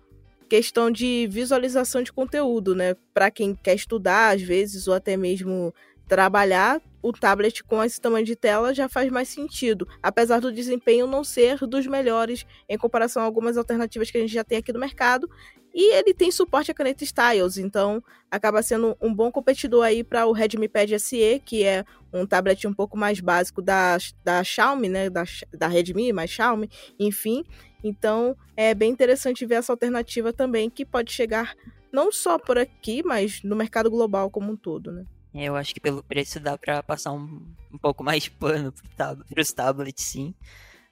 [0.48, 2.94] questão de visualização de conteúdo, né?
[3.14, 5.74] Para quem quer estudar às vezes ou até mesmo
[6.12, 11.06] trabalhar, o tablet com esse tamanho de tela já faz mais sentido, apesar do desempenho
[11.06, 14.74] não ser dos melhores em comparação a algumas alternativas que a gente já tem aqui
[14.74, 15.26] no mercado.
[15.74, 20.26] E ele tem suporte a caneta Styles, então acaba sendo um bom competidor aí para
[20.26, 21.82] o Redmi Pad SE, que é
[22.12, 25.08] um tablet um pouco mais básico da, da Xiaomi, né?
[25.08, 26.68] Da, da Redmi, mais Xiaomi,
[27.00, 27.42] enfim.
[27.82, 31.56] Então é bem interessante ver essa alternativa também, que pode chegar
[31.90, 35.06] não só por aqui, mas no mercado global como um todo, né?
[35.34, 38.72] É, eu acho que pelo preço dá para passar um, um pouco mais de pano
[38.96, 40.34] para os tablets, sim.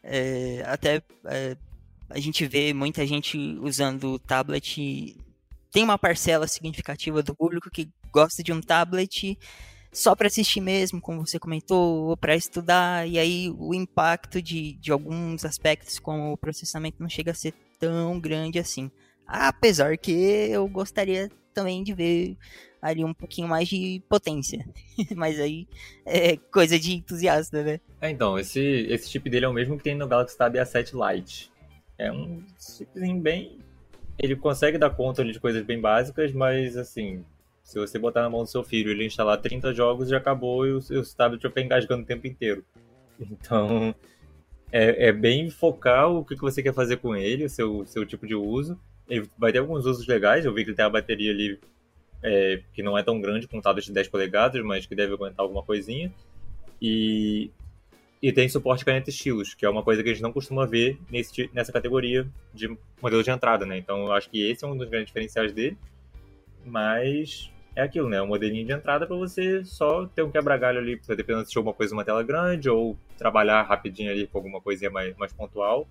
[0.03, 1.57] É, até é,
[2.09, 5.17] a gente vê muita gente usando tablet.
[5.71, 9.39] Tem uma parcela significativa do público que gosta de um tablet
[9.93, 14.75] só para assistir mesmo, como você comentou, ou para estudar, e aí o impacto de,
[14.75, 18.91] de alguns aspectos, como o processamento, não chega a ser tão grande assim.
[19.27, 22.37] Apesar que eu gostaria também de ver
[22.81, 24.67] ali um pouquinho mais de potência.
[25.15, 25.69] Mas aí
[26.07, 27.81] é coisa de entusiasta, né?
[28.01, 30.93] É, então, esse, esse chip dele é o mesmo que tem no Galaxy Tab A7
[30.95, 31.51] Lite.
[31.99, 33.59] É um chipzinho bem.
[34.19, 37.25] Ele consegue dar conta de coisas bem básicas, mas assim,
[37.63, 40.73] se você botar na mão do seu filho ele instalar 30 jogos, já acabou e
[40.73, 42.65] o, o tablet vai ficar engasgando o tempo inteiro.
[43.23, 43.95] Então,
[44.73, 48.07] é, é, bem focar o que, que você quer fazer com ele, o seu, seu
[48.07, 48.81] tipo de uso.
[49.07, 51.61] Ele vai ter alguns usos legais, eu vi que ele tem a bateria ali
[52.23, 55.45] é, que não é tão grande com tablet de 10 polegadas, mas que deve aguentar
[55.45, 56.13] alguma coisinha.
[56.81, 57.51] E,
[58.23, 60.99] e tem suporte caneta estilos, que é uma coisa que a gente não costuma ver
[61.11, 62.69] nesse, nessa categoria de
[63.01, 63.79] modelo de entrada, né?
[63.79, 65.77] Então eu acho que esse é um dos grandes diferenciais dele.
[66.65, 68.21] Mas é aquilo, né?
[68.21, 71.75] Um modelinho de entrada para você só ter um quebra-galho ali, pra dependendo se alguma
[71.75, 75.89] coisa uma tela grande ou trabalhar rapidinho ali com alguma coisinha mais, mais pontual.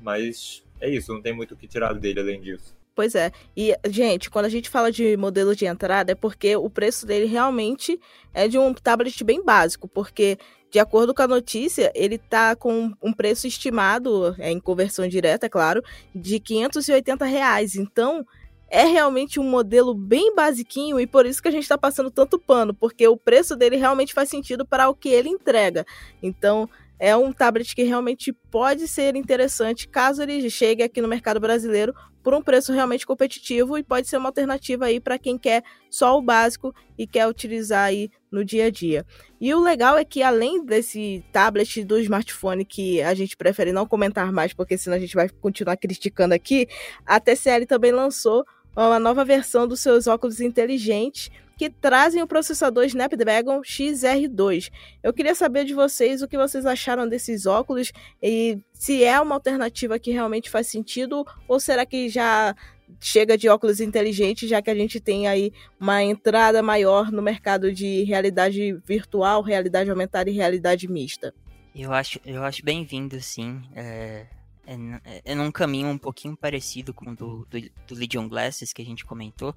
[0.00, 2.74] Mas é isso, não tem muito o que tirar dele além disso.
[2.94, 3.32] Pois é.
[3.56, 7.26] E, gente, quando a gente fala de modelo de entrada, é porque o preço dele
[7.26, 8.00] realmente
[8.32, 10.38] é de um tablet bem básico, porque,
[10.70, 15.46] de acordo com a notícia, ele tá com um preço estimado, é, em conversão direta,
[15.46, 15.82] é claro,
[16.14, 17.74] de 580 reais.
[17.74, 18.24] Então,
[18.70, 22.38] é realmente um modelo bem basiquinho e por isso que a gente está passando tanto
[22.38, 25.84] pano, porque o preço dele realmente faz sentido para o que ele entrega.
[26.22, 26.68] Então,
[27.04, 31.94] é um tablet que realmente pode ser interessante caso ele chegue aqui no mercado brasileiro
[32.22, 36.16] por um preço realmente competitivo e pode ser uma alternativa aí para quem quer só
[36.16, 39.04] o básico e quer utilizar aí no dia a dia.
[39.38, 43.86] E o legal é que além desse tablet do smartphone que a gente prefere não
[43.86, 46.66] comentar mais porque senão a gente vai continuar criticando aqui,
[47.04, 52.84] a TCL também lançou uma nova versão dos seus óculos inteligentes que trazem o processador
[52.84, 54.70] Snapdragon XR2.
[55.02, 57.92] Eu queria saber de vocês o que vocês acharam desses óculos
[58.22, 62.54] e se é uma alternativa que realmente faz sentido ou será que já
[63.00, 67.72] chega de óculos inteligentes, já que a gente tem aí uma entrada maior no mercado
[67.72, 71.34] de realidade virtual, realidade aumentada e realidade mista.
[71.74, 73.62] Eu acho, eu acho bem-vindo, sim.
[73.74, 74.26] É,
[74.66, 78.80] é, é, num caminho um pouquinho parecido com o do, do, do Legion Glasses que
[78.80, 79.54] a gente comentou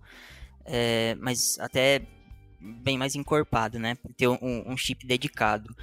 [0.68, 2.02] é, mas até
[2.60, 3.98] bem mais encorpado, né?
[4.18, 5.76] Ter um, um chip dedicado.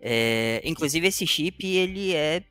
[0.00, 2.42] É, inclusive esse chip ele é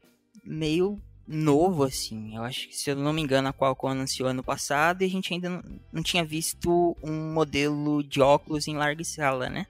[0.43, 2.35] meio novo assim.
[2.35, 5.09] Eu acho que se eu não me engano a Qualcomm anunciou ano passado e a
[5.09, 9.67] gente ainda não, não tinha visto um modelo de óculos em larga escala, né?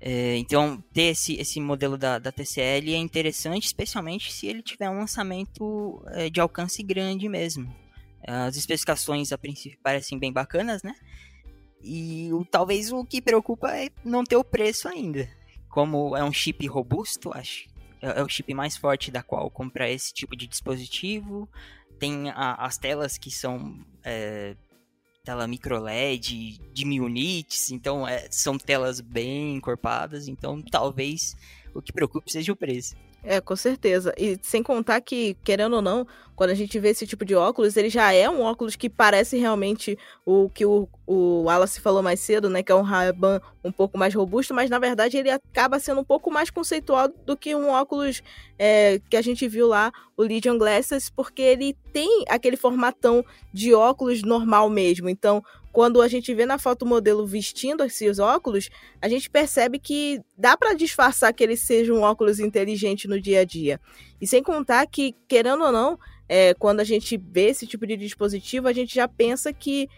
[0.00, 4.88] É, então ter esse, esse modelo da, da TCL é interessante, especialmente se ele tiver
[4.88, 7.74] um lançamento é, de alcance grande mesmo.
[8.26, 10.94] As especificações a princípio parecem bem bacanas, né?
[11.82, 15.28] E o, talvez o que preocupa é não ter o preço ainda.
[15.68, 17.68] Como é um chip robusto, acho.
[18.02, 21.48] É, é o chip mais forte da qual comprar esse tipo de dispositivo.
[21.98, 24.56] Tem a, as telas que são é,
[25.24, 30.26] tela micro LED de mil nits, então é, são telas bem encorpadas.
[30.26, 31.36] Então talvez
[31.74, 32.96] o que preocupe seja o preço.
[33.22, 34.14] É, com certeza.
[34.16, 36.06] E sem contar que, querendo ou não,
[36.38, 39.36] quando a gente vê esse tipo de óculos, ele já é um óculos que parece
[39.36, 42.62] realmente o que o, o Wallace falou mais cedo, né?
[42.62, 46.04] Que é um Ray-Ban um pouco mais robusto, mas na verdade ele acaba sendo um
[46.04, 48.22] pouco mais conceitual do que um óculos
[48.56, 53.74] é, que a gente viu lá, o Legion Glasses, porque ele tem aquele formatão de
[53.74, 55.08] óculos normal mesmo.
[55.08, 58.70] Então, quando a gente vê na foto o modelo vestindo esses óculos,
[59.02, 63.40] a gente percebe que dá para disfarçar que ele seja um óculos inteligente no dia
[63.40, 63.80] a dia.
[64.20, 65.98] E sem contar que, querendo ou não,
[66.28, 69.88] é, quando a gente vê esse tipo de dispositivo, a gente já pensa que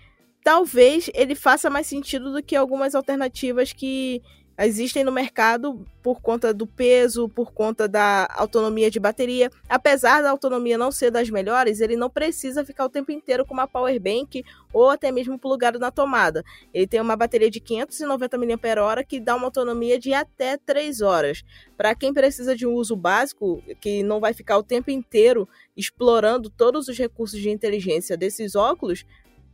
[0.42, 4.22] talvez ele faça mais sentido do que algumas alternativas que
[4.66, 9.50] existem no mercado por conta do peso, por conta da autonomia de bateria.
[9.68, 13.54] Apesar da autonomia não ser das melhores, ele não precisa ficar o tempo inteiro com
[13.54, 16.44] uma power bank ou até mesmo plugado na tomada.
[16.72, 21.42] Ele tem uma bateria de 590 mAh que dá uma autonomia de até 3 horas.
[21.76, 26.50] Para quem precisa de um uso básico, que não vai ficar o tempo inteiro explorando
[26.50, 29.04] todos os recursos de inteligência desses óculos,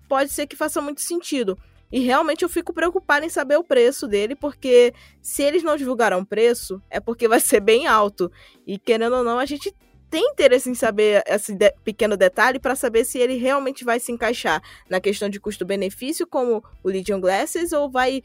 [0.09, 1.59] pode ser que faça muito sentido.
[1.91, 6.24] E realmente eu fico preocupada em saber o preço dele, porque se eles não divulgaram
[6.24, 8.30] preço, é porque vai ser bem alto.
[8.66, 9.74] E querendo ou não, a gente
[10.11, 14.12] tem interesse em saber esse de pequeno detalhe para saber se ele realmente vai se
[14.12, 18.22] encaixar na questão de custo-benefício, como o Legion Glasses, ou vai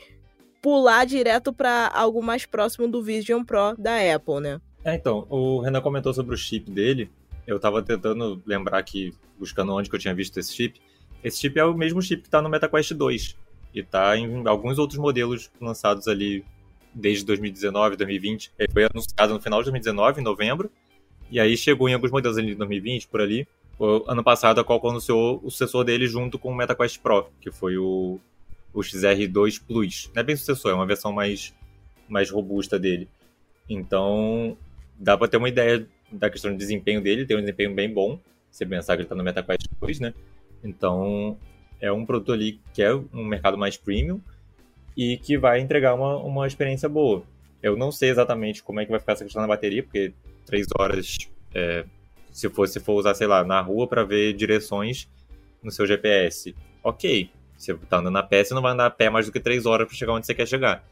[0.61, 4.61] pular direto para algo mais próximo do Vision Pro da Apple, né?
[4.83, 7.09] É, então, o Renan comentou sobre o chip dele.
[7.47, 10.79] Eu estava tentando lembrar aqui, buscando onde que eu tinha visto esse chip.
[11.23, 13.37] Esse chip é o mesmo chip que está no MetaQuest 2.
[13.73, 16.43] E está em alguns outros modelos lançados ali
[16.93, 18.51] desde 2019, 2020.
[18.59, 20.71] Ele foi anunciado no final de 2019, em novembro.
[21.29, 23.47] E aí chegou em alguns modelos ali de 2020, por ali.
[23.79, 27.49] O ano passado, a Qualcomm anunciou o sucessor dele junto com o MetaQuest Pro, que
[27.49, 28.19] foi o,
[28.73, 30.11] o XR2 Plus.
[30.13, 31.53] Não é bem sucessor, é uma versão mais,
[32.07, 33.07] mais robusta dele.
[33.69, 34.57] Então,
[34.99, 37.25] dá para ter uma ideia da questão de desempenho dele.
[37.25, 38.19] Tem um desempenho bem bom.
[38.51, 40.13] Você pensar que ele está no MetaQuest 2, né?
[40.63, 41.37] Então,
[41.81, 44.21] é um produto ali que é um mercado mais premium
[44.95, 47.23] e que vai entregar uma, uma experiência boa.
[47.61, 50.13] Eu não sei exatamente como é que vai ficar essa questão da bateria, porque
[50.45, 51.17] três horas,
[51.53, 51.85] é,
[52.31, 55.09] se você for usar, sei lá, na rua para ver direções
[55.63, 57.29] no seu GPS, ok.
[57.57, 59.67] Você tá andando a pé, você não vai andar a pé mais do que 3
[59.67, 60.83] horas para chegar onde você quer chegar.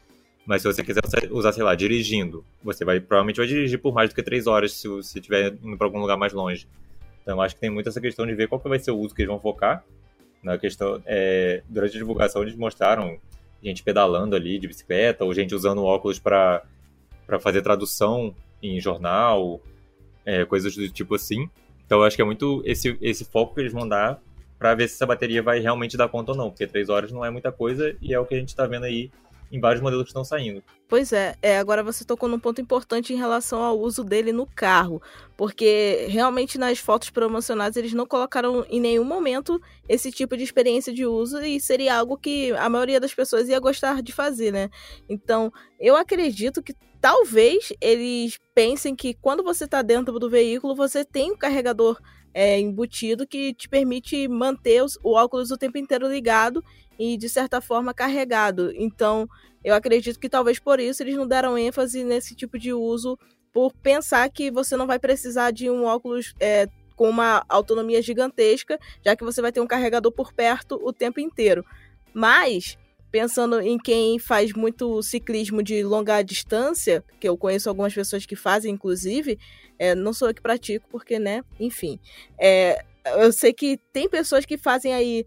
[0.46, 4.10] Mas se você quiser usar, sei lá, dirigindo, você vai provavelmente vai dirigir por mais
[4.10, 6.68] do que 3 horas se você estiver indo para algum lugar mais longe.
[7.22, 9.14] Então acho que tem muito essa questão de ver qual que vai ser o uso
[9.14, 9.84] que eles vão focar.
[10.42, 13.18] Na questão, é, durante a divulgação eles mostraram
[13.62, 16.62] gente pedalando ali de bicicleta, ou gente usando óculos para
[17.40, 19.60] fazer tradução em jornal,
[20.24, 21.48] é, coisas do tipo assim.
[21.84, 24.20] Então acho que é muito esse, esse foco que eles vão dar
[24.58, 27.24] para ver se essa bateria vai realmente dar conta ou não, porque três horas não
[27.24, 29.10] é muita coisa e é o que a gente está vendo aí
[29.50, 30.62] em vários modelos que estão saindo.
[30.88, 34.46] Pois é, é, agora você tocou num ponto importante em relação ao uso dele no
[34.46, 35.00] carro,
[35.36, 40.92] porque realmente nas fotos promocionais eles não colocaram em nenhum momento esse tipo de experiência
[40.92, 44.68] de uso e seria algo que a maioria das pessoas ia gostar de fazer, né?
[45.08, 51.04] Então, eu acredito que talvez eles pensem que quando você está dentro do veículo, você
[51.04, 51.98] tem um carregador
[52.32, 56.64] é, embutido que te permite manter os, o óculos o tempo inteiro ligado
[56.98, 58.72] e, de certa forma, carregado.
[58.74, 59.28] Então,
[59.64, 63.18] eu acredito que talvez por isso eles não deram ênfase nesse tipo de uso,
[63.52, 68.78] por pensar que você não vai precisar de um óculos é, com uma autonomia gigantesca,
[69.04, 71.64] já que você vai ter um carregador por perto o tempo inteiro.
[72.12, 72.78] Mas,
[73.10, 78.36] pensando em quem faz muito ciclismo de longa distância, que eu conheço algumas pessoas que
[78.36, 79.38] fazem, inclusive,
[79.80, 81.98] é, não sou eu que pratico, porque, né, enfim.
[82.38, 82.84] É,
[83.16, 85.24] eu sei que tem pessoas que fazem aí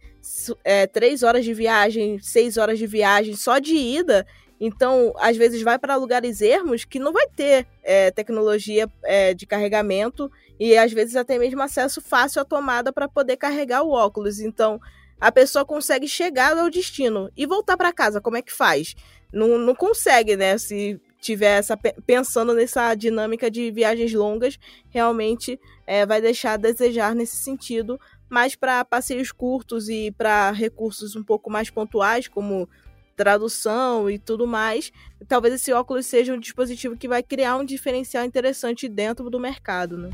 [0.63, 4.27] é, três horas de viagem, seis horas de viagem só de ida.
[4.61, 9.47] Então, às vezes vai para lugares ermos que não vai ter é, tecnologia é, de
[9.47, 14.39] carregamento e às vezes até mesmo acesso fácil à tomada para poder carregar o óculos.
[14.39, 14.79] Então,
[15.19, 18.21] a pessoa consegue chegar ao destino e voltar para casa.
[18.21, 18.93] Como é que faz?
[19.33, 20.59] Não, não consegue, né?
[20.59, 24.59] Se tiver essa pensando nessa dinâmica de viagens longas,
[24.89, 27.99] realmente é, vai deixar a desejar nesse sentido.
[28.29, 32.67] Mas para passeios curtos e para recursos um pouco mais pontuais, como
[33.15, 34.91] tradução e tudo mais,
[35.27, 39.97] talvez esse óculos seja um dispositivo que vai criar um diferencial interessante dentro do mercado,
[39.97, 40.09] né?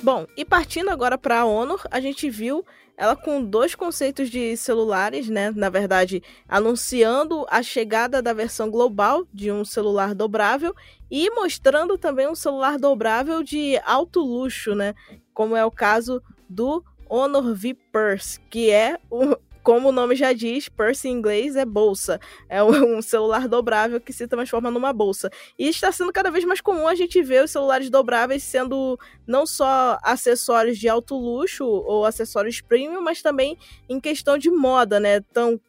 [0.00, 2.64] Bom, e partindo agora para a Honor, a gente viu
[2.96, 5.52] ela com dois conceitos de celulares, né?
[5.54, 10.74] Na verdade, anunciando a chegada da versão global de um celular dobrável
[11.10, 14.94] e mostrando também um celular dobrável de alto luxo, né?
[15.34, 19.36] Como é o caso do Honor V Purse, que é o,
[19.68, 22.18] como o nome já diz, purse em inglês é bolsa.
[22.48, 25.28] É um celular dobrável que se transforma numa bolsa.
[25.58, 29.44] E está sendo cada vez mais comum a gente ver os celulares dobráveis sendo não
[29.44, 33.58] só acessórios de alto luxo ou acessórios premium, mas também
[33.90, 35.16] em questão de moda, né?
[35.30, 35.60] Então,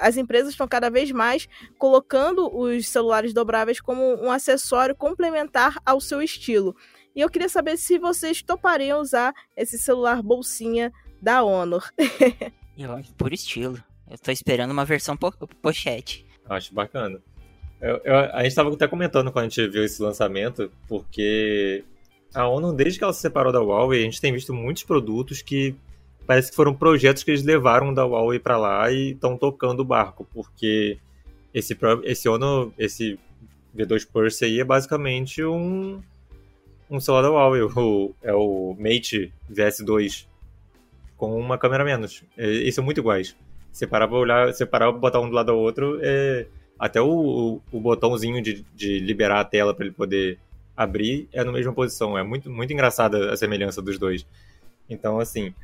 [0.00, 6.00] as empresas estão cada vez mais colocando os celulares dobráveis como um acessório complementar ao
[6.00, 6.74] seu estilo.
[7.14, 10.90] E eu queria saber se vocês topariam usar esse celular bolsinha
[11.20, 11.86] da Honor.
[12.76, 13.78] Eu acho por estilo.
[14.10, 16.26] Eu tô esperando uma versão po pochete.
[16.48, 17.20] Acho bacana.
[17.80, 21.84] Eu, eu, a gente tava até comentando quando a gente viu esse lançamento, porque
[22.34, 25.42] a ONU, desde que ela se separou da Huawei, a gente tem visto muitos produtos
[25.42, 25.74] que
[26.26, 29.84] parece que foram projetos que eles levaram da Huawei para lá e estão tocando o
[29.84, 30.98] barco, porque
[31.52, 33.18] esse, esse ONU, esse
[33.76, 36.02] V2 Purse aí é basicamente um,
[36.90, 40.26] um celular da Huawei, o, é o Mate VS2
[41.16, 42.22] com uma câmera menos.
[42.36, 43.36] E, são muito iguais.
[43.72, 46.46] Se parar pra olhar, se parar pra botar um do lado do outro, é...
[46.78, 50.38] até o, o, botãozinho de, de liberar a tela para ele poder
[50.76, 52.16] abrir é na mesma posição.
[52.16, 54.26] É muito, muito engraçada a semelhança dos dois.
[54.88, 55.54] Então, assim,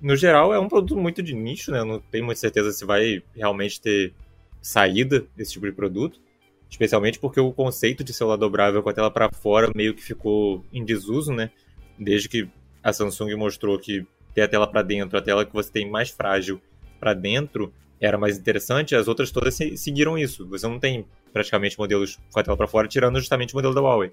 [0.00, 1.80] no geral é um produto muito de nicho, né?
[1.80, 4.12] Eu não tenho muita certeza se vai realmente ter
[4.60, 6.20] saída desse tipo de produto.
[6.68, 10.64] Especialmente porque o conceito de celular dobrável com a tela para fora meio que ficou
[10.72, 11.50] em desuso, né?
[11.96, 12.48] Desde que
[12.82, 16.10] a Samsung mostrou que ter a tela para dentro, a tela que você tem mais
[16.10, 16.60] frágil
[16.98, 20.46] para dentro, era mais interessante, as outras todas seguiram isso.
[20.48, 23.80] Você não tem praticamente modelos com a tela para fora, tirando justamente o modelo da
[23.80, 24.12] Huawei.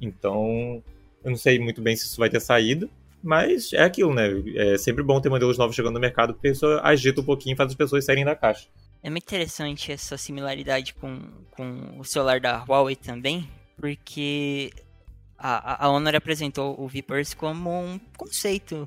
[0.00, 0.82] Então,
[1.22, 2.88] eu não sei muito bem se isso vai ter saída,
[3.22, 4.28] mas é aquilo, né?
[4.54, 7.56] É sempre bom ter modelos novos chegando no mercado, porque isso agita um pouquinho e
[7.56, 8.68] faz as pessoas saírem da caixa.
[9.02, 14.70] É muito interessante essa similaridade com, com o celular da Huawei também, porque
[15.38, 18.86] a, a Honor apresentou o VPurse como um conceito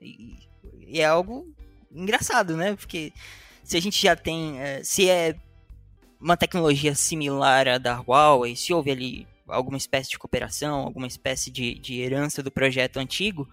[0.00, 0.38] e,
[0.86, 1.46] e é algo
[1.90, 2.74] engraçado, né?
[2.76, 3.12] Porque
[3.62, 4.60] se a gente já tem.
[4.60, 5.34] É, se é
[6.20, 11.50] uma tecnologia similar à da Huawei, se houve ali alguma espécie de cooperação, alguma espécie
[11.50, 13.48] de, de herança do projeto antigo,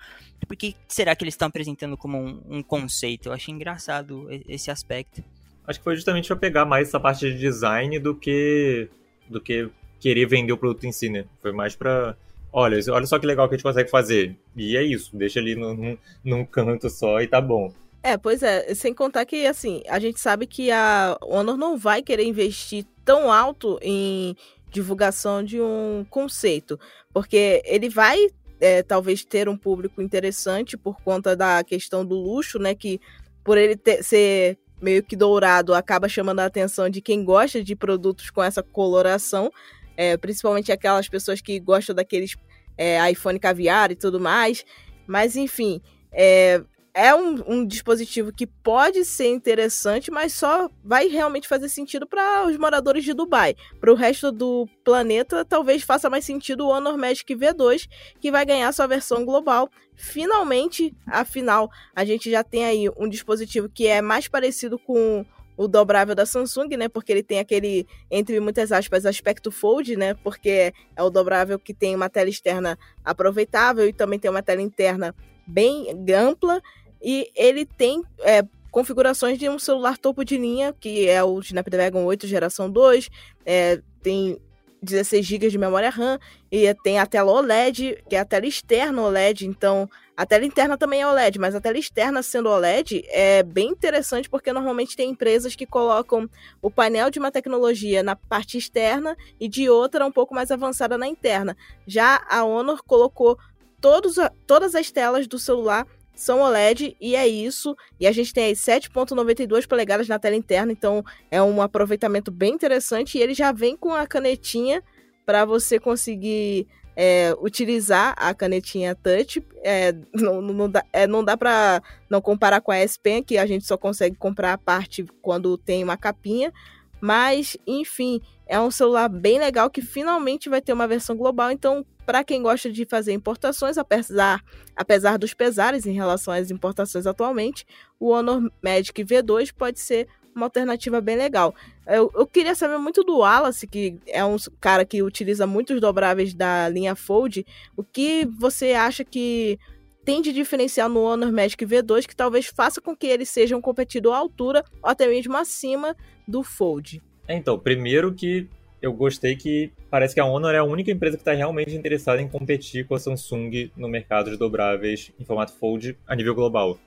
[0.48, 3.30] por que será que eles estão apresentando como um, um conceito?
[3.30, 5.24] Eu achei engraçado esse aspecto.
[5.66, 8.90] Acho que foi justamente para pegar mais essa parte de design do que
[9.30, 9.70] do que
[10.00, 11.26] querer vender o produto em si, né?
[11.42, 12.18] Foi mais para
[12.54, 14.38] olha, olha só que legal que a gente consegue fazer.
[14.56, 17.74] E é isso, deixa ali num, num canto só e tá bom.
[18.04, 22.02] É, pois é, sem contar que, assim, a gente sabe que a Honor não vai
[22.02, 24.36] querer investir tão alto em
[24.70, 26.78] divulgação de um conceito,
[27.14, 28.18] porque ele vai
[28.60, 33.00] é, talvez ter um público interessante por conta da questão do luxo, né, que
[33.44, 37.76] por ele ter, ser meio que dourado acaba chamando a atenção de quem gosta de
[37.76, 39.52] produtos com essa coloração,
[39.96, 42.36] é, principalmente aquelas pessoas que gostam daqueles
[42.78, 44.66] é, iPhone caviar e tudo mais,
[45.08, 45.82] mas enfim,
[46.12, 46.64] é,
[46.94, 52.48] é um, um, dispositivo que pode ser interessante, mas só vai realmente fazer sentido para
[52.48, 53.56] os moradores de Dubai.
[53.80, 57.90] Para o resto do planeta, talvez faça mais sentido o Honor Magic V2,
[58.20, 59.70] que vai ganhar sua versão global.
[59.96, 65.26] Finalmente, afinal, a gente já tem aí um dispositivo que é mais parecido com
[65.56, 66.88] o dobrável da Samsung, né?
[66.90, 70.14] Porque ele tem aquele, entre muitas aspas, aspecto fold, né?
[70.16, 74.62] Porque é o dobrável que tem uma tela externa aproveitável e também tem uma tela
[74.62, 76.62] interna bem ampla
[77.02, 82.04] e ele tem é, configurações de um celular topo de linha, que é o Snapdragon
[82.06, 83.10] 8 geração 2,
[83.46, 84.40] é, tem
[84.84, 86.20] 16 GB de memória RAM
[86.52, 90.78] e tem a tela OLED, que é a tela externa OLED, então a tela interna
[90.78, 95.10] também é OLED, mas a tela externa sendo OLED é bem interessante porque normalmente tem
[95.10, 96.30] empresas que colocam
[96.62, 100.98] o painel de uma tecnologia na parte externa e de outra um pouco mais avançada
[100.98, 101.58] na interna.
[101.88, 103.38] Já a Honor colocou
[103.82, 104.16] todos
[104.46, 107.76] todas as telas do celular são OLED e é isso.
[108.00, 112.54] E a gente tem aí 7.92 polegadas na tela interna, então é um aproveitamento bem
[112.54, 113.18] interessante.
[113.18, 114.84] E ele já vem com a canetinha
[115.26, 119.44] para você conseguir é, utilizar a canetinha touch.
[119.64, 123.38] É, não, não dá, é, não dá para não comparar com a S Pen, que
[123.38, 126.54] a gente só consegue comprar a parte quando tem uma capinha.
[127.02, 131.52] Mas, enfim, é um celular bem legal que finalmente vai ter uma versão global.
[131.52, 134.44] Então, para quem gosta de fazer importações, apesar,
[134.76, 137.66] apesar dos pesares em relação às importações atualmente,
[138.00, 141.54] o Honor Magic V2 pode ser uma alternativa bem legal.
[141.86, 146.34] Eu, eu, queria saber muito do Wallace, que é um cara que utiliza muitos dobráveis
[146.34, 147.46] da linha Fold.
[147.78, 149.60] O que você acha que
[150.04, 153.62] tem de diferencial no Honor Magic V2 que talvez faça com que ele seja um
[153.62, 155.96] competidor à altura ou até mesmo acima
[156.28, 157.02] do Fold?
[157.28, 158.48] É, então, primeiro que
[158.84, 162.22] eu gostei que parece que a Honor é a única empresa que está realmente interessada
[162.22, 166.78] em competir com a Samsung no mercado de dobráveis em formato Fold a nível global.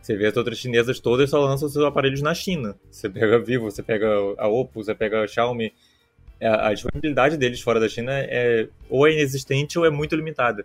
[0.00, 2.74] Você vê as outras chinesas todas só lançam seus aparelhos na China.
[2.90, 5.74] Você pega a Vivo, você pega a Oppo, você pega a Xiaomi.
[6.40, 10.64] É, a disponibilidade deles fora da China é ou é inexistente ou é muito limitada.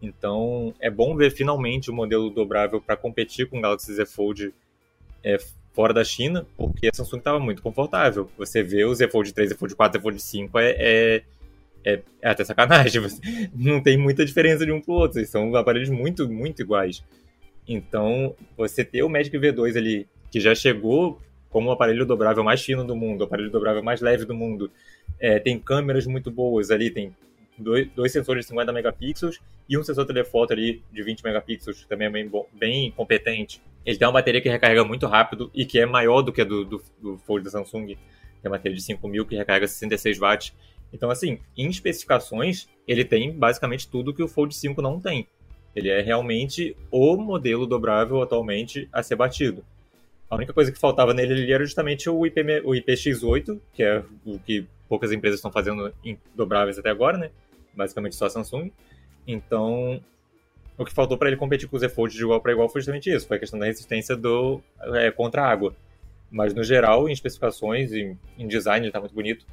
[0.00, 4.54] Então é bom ver finalmente o modelo dobrável para competir com o Galaxy Z Fold
[5.22, 5.36] é,
[5.76, 8.30] fora da China, porque a Samsung estava muito confortável.
[8.38, 11.22] Você vê o Z Fold 3, Z Fold 4, Z Fold 5 é, é,
[11.84, 13.02] é, é até sacanagem.
[13.54, 15.24] Não tem muita diferença de um para o outro.
[15.26, 17.04] São aparelhos muito, muito iguais.
[17.68, 21.20] Então, você ter o Magic V2 ali, que já chegou
[21.50, 24.70] como o aparelho dobrável mais fino do mundo, o aparelho dobrável mais leve do mundo,
[25.20, 27.14] é, tem câmeras muito boas ali, tem
[27.58, 32.08] dois, dois sensores de 50 megapixels e um sensor telefoto ali de 20 megapixels, também
[32.08, 33.60] é bem, bem competente.
[33.86, 36.44] Ele tem uma bateria que recarrega muito rápido e que é maior do que a
[36.44, 37.96] do, do, do Fold da Samsung, que
[38.42, 40.52] é uma bateria de 5000 que recarrega 66 watts.
[40.92, 45.28] Então, assim, em especificações, ele tem basicamente tudo que o Fold 5 não tem.
[45.74, 49.64] Ele é realmente o modelo dobrável atualmente a ser batido.
[50.28, 54.38] A única coisa que faltava nele era justamente o, IP, o IPX8, que é o
[54.40, 57.30] que poucas empresas estão fazendo em dobráveis até agora, né?
[57.72, 58.72] Basicamente só a Samsung.
[59.26, 60.00] Então,
[60.78, 62.80] o que faltou para ele competir com o Z Fold de igual para igual foi
[62.80, 64.60] justamente isso, foi a questão da resistência do,
[64.94, 65.74] é, contra a água.
[66.30, 69.46] Mas no geral, em especificações, em, em design, ele está muito bonito.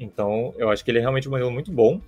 [0.00, 2.00] Então, eu acho que ele é realmente um modelo muito bom.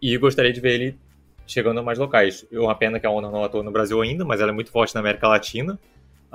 [0.00, 0.98] E gostaria de ver ele
[1.46, 2.46] chegando a mais locais.
[2.50, 4.70] É uma pena que a Honor não atua no Brasil ainda, mas ela é muito
[4.70, 5.78] forte na América Latina.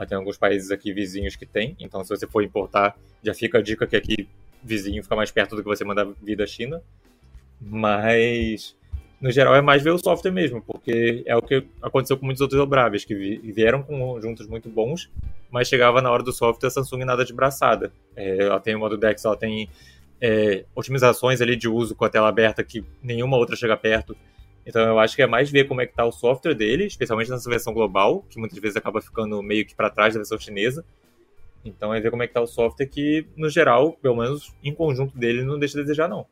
[0.07, 1.75] Tem alguns países aqui vizinhos que tem.
[1.79, 4.27] Então, se você for importar, já fica a dica que aqui
[4.61, 6.83] vizinho fica mais perto do que você mandar vir da China.
[7.61, 8.75] Mas
[9.25, 12.41] no geral é mais ver o software mesmo, porque é o que aconteceu com muitos
[12.41, 15.09] outros dobráveis, que vieram com conjuntos muito bons,
[15.49, 17.91] mas chegava na hora do software a Samsung nada de braçada.
[18.15, 19.67] É, ela tem o modo DeX, ela tem
[20.21, 24.15] é, otimizações ali de uso com a tela aberta que nenhuma outra chega perto.
[24.63, 27.31] Então eu acho que é mais ver como é que está o software dele, especialmente
[27.31, 30.85] nessa versão global, que muitas vezes acaba ficando meio que para trás da versão chinesa.
[31.65, 34.71] Então é ver como é que está o software que, no geral, pelo menos em
[34.71, 36.27] conjunto dele, não deixa a desejar não.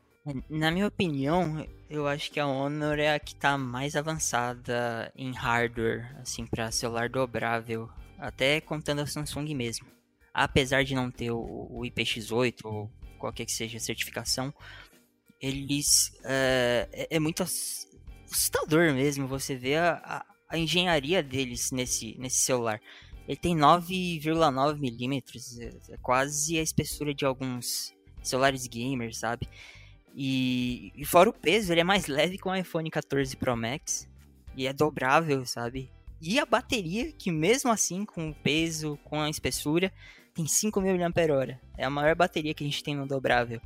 [0.48, 1.66] Na minha opinião,
[1.96, 6.70] eu acho que a Honor é a que está mais avançada em hardware, assim, para
[6.70, 7.88] celular dobrável,
[8.18, 9.86] até contando a Samsung mesmo.
[10.32, 11.38] Apesar de não ter o,
[11.70, 14.52] o IPX8 ou qualquer que seja a certificação,
[15.40, 22.16] eles uh, é, é, muito assustador mesmo você ver a, a, a engenharia deles nesse,
[22.18, 22.80] nesse celular.
[23.26, 29.48] Ele tem 9,9 milímetros, é, é quase a espessura de alguns celulares gamers, sabe?
[30.14, 34.08] E, e, fora o peso, ele é mais leve que o iPhone 14 Pro Max.
[34.56, 35.90] E é dobrável, sabe?
[36.20, 39.92] E a bateria, que mesmo assim, com o peso, com a espessura,
[40.32, 41.58] tem 5.000 mAh.
[41.76, 43.60] É a maior bateria que a gente tem no dobrável.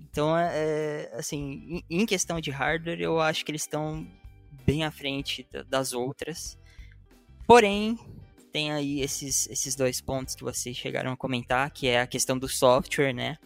[0.00, 4.04] Então, é, é assim, em questão de hardware, eu acho que eles estão
[4.66, 6.58] bem à frente das outras.
[7.46, 7.96] Porém,
[8.52, 12.36] tem aí esses, esses dois pontos que vocês chegaram a comentar, que é a questão
[12.36, 13.38] do software, né?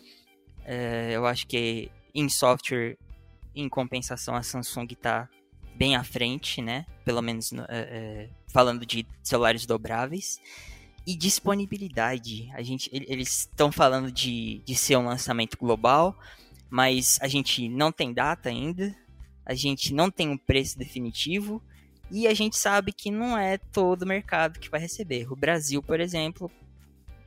[0.64, 2.96] É, eu acho que em software,
[3.54, 5.28] em compensação, a Samsung está
[5.74, 6.86] bem à frente, né?
[7.04, 10.40] Pelo menos é, é, falando de celulares dobráveis.
[11.06, 12.50] E disponibilidade.
[12.54, 16.18] A gente, eles estão falando de, de ser um lançamento global,
[16.70, 18.94] mas a gente não tem data ainda,
[19.44, 21.62] a gente não tem um preço definitivo
[22.10, 25.30] e a gente sabe que não é todo mercado que vai receber.
[25.30, 26.50] O Brasil, por exemplo,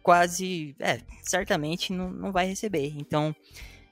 [0.01, 2.93] quase, é, certamente não, não vai receber.
[2.97, 3.35] Então,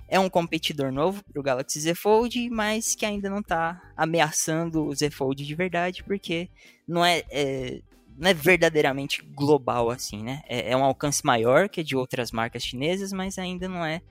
[0.08, 4.86] é um competidor novo para o Galaxy Z Fold, mas que ainda não está ameaçando
[4.86, 6.50] o Z Fold de verdade, porque
[6.88, 7.82] não é, é,
[8.18, 10.44] não é verdadeiramente global assim, né?
[10.48, 14.02] É, é, um alcance maior que de outras marcas chinesas, mas ainda não é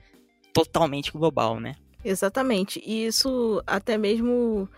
[0.53, 1.75] totalmente global, né?
[2.03, 2.81] Exatamente.
[2.85, 4.69] E isso até mesmo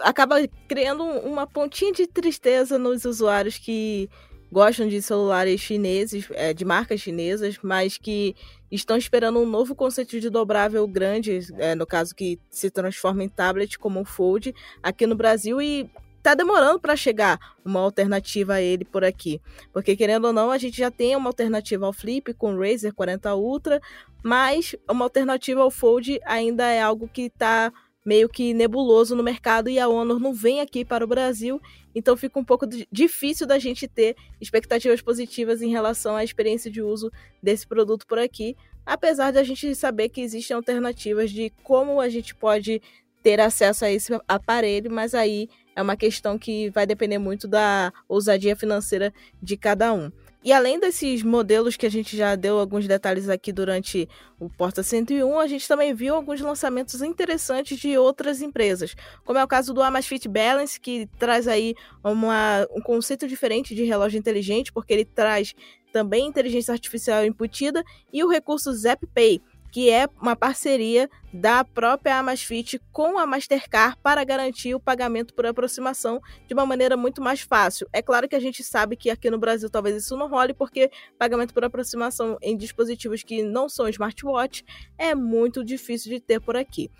[0.00, 0.36] acaba
[0.68, 4.08] criando uma pontinha de tristeza nos usuários que
[4.50, 8.34] gostam de celulares chineses, é, de marcas chinesas, mas que
[8.70, 13.28] estão esperando um novo conceito de dobrável grande, é, no caso que se transforma em
[13.28, 15.90] tablet como o Fold, aqui no Brasil e
[16.22, 19.40] tá demorando para chegar uma alternativa a ele por aqui.
[19.72, 22.92] Porque querendo ou não, a gente já tem uma alternativa ao Flip com o Razer
[22.92, 23.80] 40 Ultra,
[24.22, 27.72] mas uma alternativa ao Fold ainda é algo que está
[28.04, 31.60] meio que nebuloso no mercado e a Honor não vem aqui para o Brasil,
[31.94, 36.80] então fica um pouco difícil da gente ter expectativas positivas em relação à experiência de
[36.80, 37.10] uso
[37.42, 42.08] desse produto por aqui, apesar de a gente saber que existem alternativas de como a
[42.08, 42.80] gente pode
[43.22, 47.92] ter acesso a esse aparelho, mas aí é uma questão que vai depender muito da
[48.08, 50.10] ousadia financeira de cada um.
[50.44, 54.08] E além desses modelos que a gente já deu alguns detalhes aqui durante
[54.38, 59.44] o Porta 101, a gente também viu alguns lançamentos interessantes de outras empresas, como é
[59.44, 61.74] o caso do Amazfit Balance, que traz aí
[62.04, 65.54] uma, um conceito diferente de relógio inteligente, porque ele traz
[65.92, 67.82] também inteligência artificial embutida
[68.12, 74.24] e o recurso ZapPay, que é uma parceria da própria Amazfit com a Mastercard para
[74.24, 77.88] garantir o pagamento por aproximação de uma maneira muito mais fácil.
[77.92, 80.90] É claro que a gente sabe que aqui no Brasil talvez isso não role, porque
[81.18, 84.64] pagamento por aproximação em dispositivos que não são smartwatch
[84.96, 86.90] é muito difícil de ter por aqui.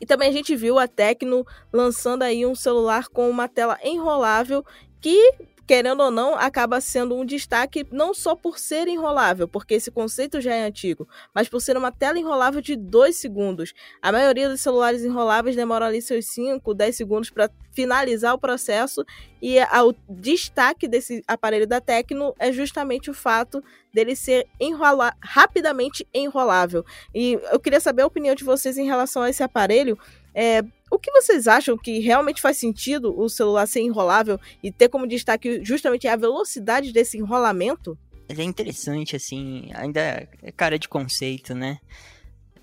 [0.00, 4.64] E também a gente viu a Tecno lançando aí um celular com uma tela enrolável
[5.00, 5.32] que
[5.68, 10.40] querendo ou não, acaba sendo um destaque não só por ser enrolável, porque esse conceito
[10.40, 13.74] já é antigo, mas por ser uma tela enrolável de 2 segundos.
[14.00, 19.04] A maioria dos celulares enroláveis demora ali seus 5, 10 segundos para finalizar o processo
[19.42, 23.62] e a, o destaque desse aparelho da Tecno é justamente o fato
[23.92, 26.82] dele ser enrola rapidamente enrolável.
[27.14, 29.98] E eu queria saber a opinião de vocês em relação a esse aparelho.
[30.34, 34.88] É, o que vocês acham que realmente faz sentido o celular ser enrolável e ter
[34.88, 37.98] como destaque justamente a velocidade desse enrolamento?
[38.28, 40.00] Ele é interessante, assim, ainda
[40.42, 41.78] é cara de conceito, né?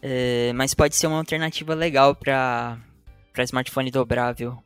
[0.02, 2.80] É, mas pode ser uma alternativa legal para
[3.40, 4.58] smartphone dobrável.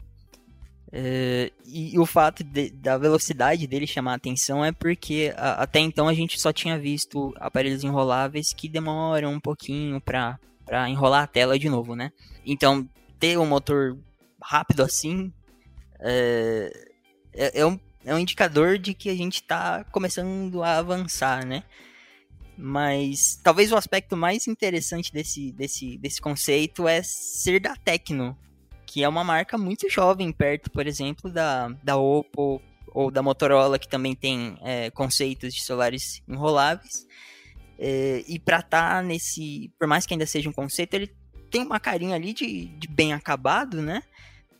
[0.91, 5.79] É, e, o fato de, da velocidade dele chamar a atenção é porque a, até
[5.79, 10.39] então a gente só tinha visto aparelhos enroláveis que demoram um pouquinho para
[10.89, 12.11] enrolar a tela de novo, né?
[12.45, 12.87] Então
[13.19, 13.97] ter um motor
[14.41, 15.33] rápido assim
[15.99, 16.71] é,
[17.33, 21.63] é, é, um, é um indicador de que a gente está começando a avançar, né?
[22.57, 28.37] Mas talvez o aspecto mais interessante desse, desse, desse conceito é ser da Tecno,
[28.85, 33.79] que é uma marca muito jovem, perto, por exemplo, da, da Oppo ou da Motorola,
[33.79, 37.05] que também tem é, conceitos de celulares enroláveis.
[37.77, 41.15] É, e para estar tá nesse, por mais que ainda seja um conceito, ele
[41.49, 44.03] tem uma carinha ali de, de bem acabado, né?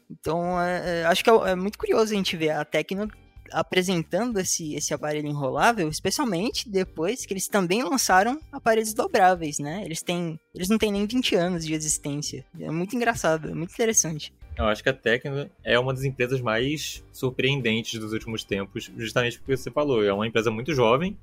[0.09, 3.07] Então, é, é, acho que é, é, muito curioso a gente ver a Tecno
[3.51, 9.81] apresentando esse, esse aparelho enrolável, especialmente depois que eles também lançaram aparelhos dobráveis, né?
[9.83, 12.45] Eles têm, eles não têm nem 20 anos de existência.
[12.59, 14.33] É muito engraçado, é muito interessante.
[14.57, 19.39] Eu acho que a Tecno é uma das empresas mais surpreendentes dos últimos tempos, justamente
[19.39, 21.17] porque você falou, é uma empresa muito jovem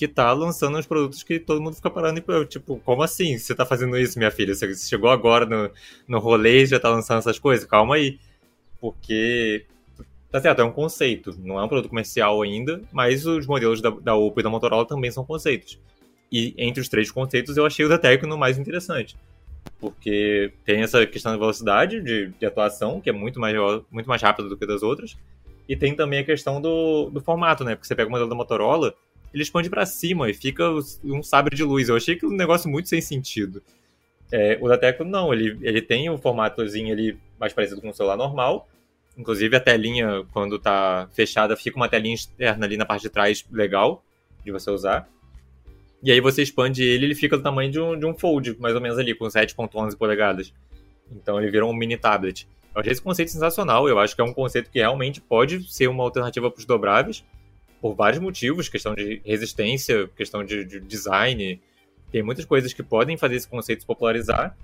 [0.00, 3.36] que tá lançando uns produtos que todo mundo fica parando e, tipo, como assim?
[3.36, 4.54] Você tá fazendo isso, minha filha?
[4.54, 5.70] Você chegou agora no,
[6.08, 7.66] no rolê e já tá lançando essas coisas?
[7.66, 8.18] Calma aí.
[8.80, 9.66] porque
[10.30, 13.90] tá certo, é um conceito, não é um produto comercial ainda, mas os modelos da,
[13.90, 15.78] da Oppo e da Motorola também são conceitos.
[16.32, 19.18] E entre os três conceitos eu achei o da Tecno mais interessante.
[19.78, 23.54] Porque tem essa questão da velocidade de, de atuação, que é muito mais,
[23.90, 25.14] muito mais rápida do que das outras.
[25.68, 27.74] E tem também a questão do, do formato, né?
[27.74, 28.94] Porque você pega o modelo da Motorola,
[29.32, 30.64] ele expande para cima e fica
[31.04, 31.88] um sabre de luz.
[31.88, 33.62] Eu achei que um negócio muito sem sentido.
[34.32, 37.92] É, o da Tecno não, ele, ele tem um formatozinho ali mais parecido com um
[37.92, 38.68] celular normal.
[39.16, 43.44] Inclusive a telinha, quando tá fechada, fica uma telinha externa ali na parte de trás
[43.50, 44.04] legal
[44.44, 45.08] de você usar.
[46.02, 48.74] E aí você expande ele, ele fica do tamanho de um, de um Fold, mais
[48.74, 50.52] ou menos ali, com 7.11 polegadas.
[51.10, 52.48] Então ele virou um mini tablet.
[52.74, 55.88] Eu achei esse conceito sensacional, eu acho que é um conceito que realmente pode ser
[55.88, 57.24] uma alternativa para os dobráveis,
[57.80, 61.60] por vários motivos, questão de resistência, questão de, de design,
[62.10, 64.56] tem muitas coisas que podem fazer esse conceito se popularizar,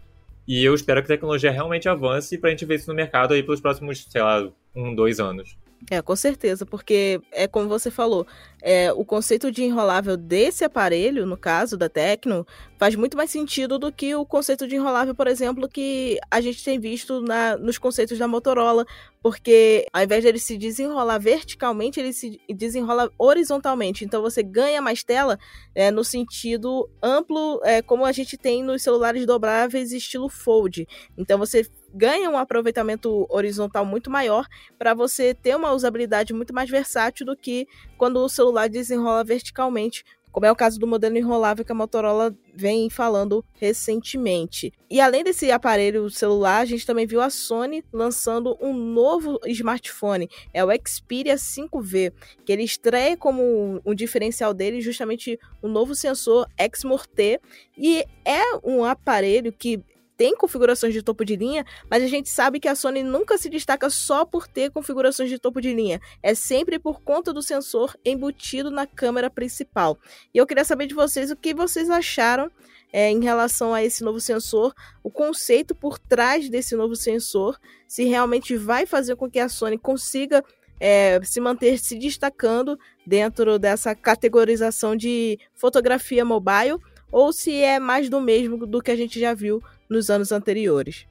[0.47, 3.35] e eu espero que a tecnologia realmente avance para a gente ver isso no mercado
[3.35, 5.57] aí pelos próximos, sei lá, um, dois anos.
[5.89, 8.27] É, com certeza, porque é como você falou,
[8.61, 12.45] é, o conceito de enrolável desse aparelho, no caso da Tecno,
[12.77, 16.65] faz muito mais sentido do que o conceito de enrolável, por exemplo, que a gente
[16.65, 18.85] tem visto na, nos conceitos da Motorola,
[19.23, 24.05] porque ao invés de ele se desenrolar verticalmente, ele se desenrola horizontalmente.
[24.05, 25.39] Então você ganha mais tela
[25.75, 30.87] é, no sentido amplo, é, como a gente tem nos celulares dobráveis estilo Fold.
[31.17, 31.65] Então você
[31.95, 34.47] ganha um aproveitamento horizontal muito maior
[34.79, 37.67] para você ter uma usabilidade muito mais versátil do que
[37.97, 40.05] quando o celular desenrola verticalmente,
[40.37, 44.71] como é o caso do modelo enrolável que a Motorola vem falando recentemente.
[44.91, 50.29] E além desse aparelho celular, a gente também viu a Sony lançando um novo smartphone,
[50.53, 52.13] é o Xperia 5V,
[52.45, 57.41] que ele estreia como um diferencial dele justamente o um novo sensor Exmor-T,
[57.79, 59.83] e é um aparelho que
[60.17, 63.51] tem configurações de topo de linha, mas a gente sabe que a Sony nunca se
[63.51, 66.01] destaca só por ter configurações de topo de linha.
[66.23, 69.99] É sempre por conta do sensor embutido na câmera principal.
[70.33, 72.51] E eu queria saber de vocês o que vocês acharam
[72.93, 78.05] é, em relação a esse novo sensor, o conceito por trás desse novo sensor, se
[78.05, 80.43] realmente vai fazer com que a Sony consiga
[80.81, 86.79] é, se manter se destacando dentro dessa categorização de fotografia mobile
[87.11, 91.07] ou se é mais do mesmo do que a gente já viu nos anos anteriores.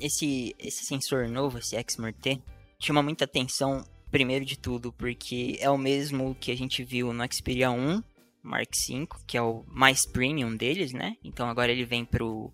[0.00, 2.40] Esse, esse sensor novo, esse XMRT,
[2.78, 7.32] chama muita atenção, primeiro de tudo, porque é o mesmo que a gente viu no
[7.32, 8.02] Xperia 1
[8.42, 11.16] Mark V, que é o mais premium deles, né?
[11.22, 12.52] Então agora ele vem pro,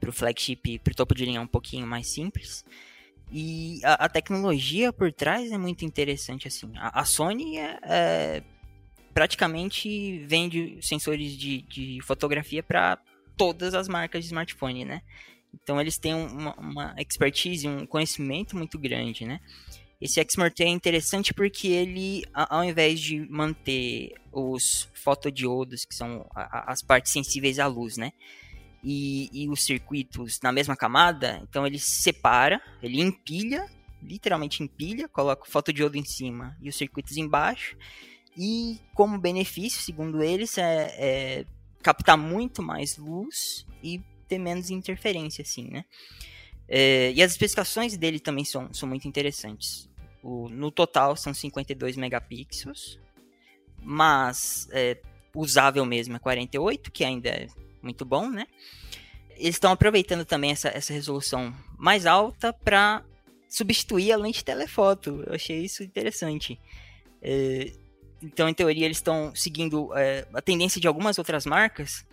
[0.00, 2.64] pro flagship, pro topo de linha um pouquinho mais simples.
[3.30, 6.72] E a, a tecnologia por trás é muito interessante, assim.
[6.76, 8.42] A, a Sony é, é,
[9.12, 12.98] praticamente vende sensores de, de fotografia para
[13.38, 15.00] todas as marcas de smartphone, né?
[15.54, 19.40] Então eles têm uma, uma expertise, um conhecimento muito grande, né?
[20.00, 26.82] Esse XMRT é interessante porque ele, ao invés de manter os fotodiodos, que são as
[26.82, 28.12] partes sensíveis à luz, né?
[28.82, 33.68] E, e, os circuitos na mesma camada, então ele separa, ele empilha,
[34.00, 37.76] literalmente empilha, coloca o fotodiodo em cima e os circuitos embaixo.
[38.36, 41.46] E como benefício, segundo eles, é, é
[41.82, 45.84] captar muito mais luz e ter menos interferência, assim, né?
[46.68, 49.88] É, e as especificações dele também são, são muito interessantes.
[50.22, 53.00] O, no total são 52 megapixels,
[53.82, 55.00] mas é,
[55.34, 57.46] usável mesmo é 48, que ainda é
[57.82, 58.46] muito bom, né?
[59.30, 63.04] Eles estão aproveitando também essa, essa resolução mais alta para
[63.48, 65.24] substituir a lente telefoto.
[65.26, 66.60] Eu achei isso interessante.
[67.22, 67.72] É,
[68.22, 72.04] então, em teoria, eles estão seguindo é, a tendência de algumas outras marcas,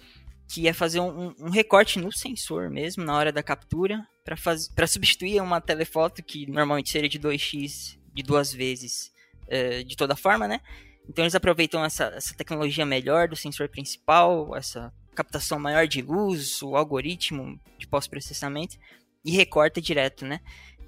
[0.47, 5.41] que é fazer um, um recorte no sensor mesmo, na hora da captura, para substituir
[5.41, 9.11] uma telefoto que normalmente seria de 2x de duas vezes
[9.47, 10.61] é, de toda forma, né?
[11.07, 16.61] Então eles aproveitam essa, essa tecnologia melhor do sensor principal, essa captação maior de luz,
[16.61, 18.77] o algoritmo de pós-processamento
[19.23, 20.39] e recorta direto, né?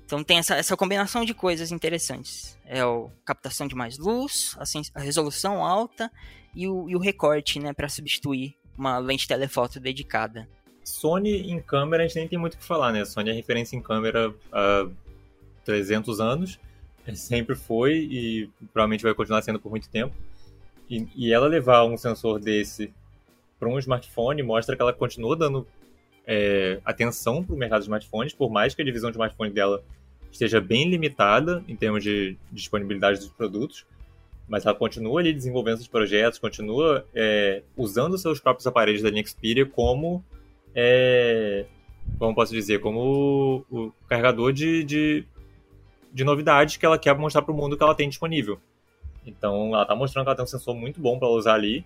[0.08, 2.58] Então tem essa, essa combinação de coisas interessantes.
[2.66, 4.64] É a captação de mais luz, a,
[4.98, 6.10] a resolução alta
[6.56, 10.48] e o, e o recorte, né, para substituir uma lente telefoto dedicada.
[10.82, 13.04] Sony em câmera a gente nem tem muito o que falar, né?
[13.04, 14.88] Sony é referência em câmera há
[15.66, 16.58] 300 anos,
[17.14, 20.16] sempre foi e provavelmente vai continuar sendo por muito tempo.
[20.90, 22.94] E, e ela levar um sensor desse
[23.60, 25.68] para um smartphone mostra que ela continua dando
[26.26, 29.84] é, atenção para o mercado de smartphones, por mais que a divisão de smartphone dela
[30.38, 33.85] esteja bem limitada em termos de disponibilidade dos produtos,
[34.47, 39.26] mas ela continua ali desenvolvendo esses projetos, continua é, usando seus próprios aparelhos da linha
[39.26, 40.23] Xperia como,
[40.76, 41.65] é,
[42.19, 45.26] como posso dizer, como o, o carregador de, de,
[46.14, 48.59] de novidades que ela quer mostrar para o mundo que ela tem disponível.
[49.26, 51.84] Então, ela está mostrando que ela tem um sensor muito bom para usar ali.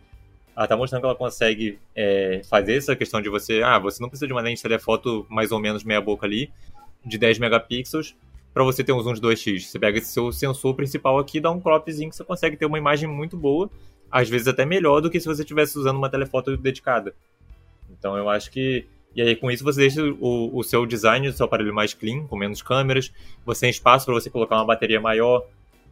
[0.56, 4.10] Ela está mostrando que ela consegue é, fazer essa questão de você, ah, você não
[4.10, 6.52] precisa de uma lente telefoto mais ou menos meia boca ali,
[7.04, 8.14] de 10 megapixels,
[8.54, 9.62] para você ter um zoom de 2x.
[9.62, 12.78] Você pega esse seu sensor principal aqui, dá um cropzinho que você consegue ter uma
[12.78, 13.70] imagem muito boa,
[14.10, 17.14] às vezes até melhor do que se você estivesse usando uma telefoto dedicada.
[17.90, 18.86] Então eu acho que.
[19.14, 22.26] E aí com isso você deixa o, o seu design do seu aparelho mais clean,
[22.28, 23.12] com menos câmeras,
[23.46, 25.46] você tem espaço para você colocar uma bateria maior,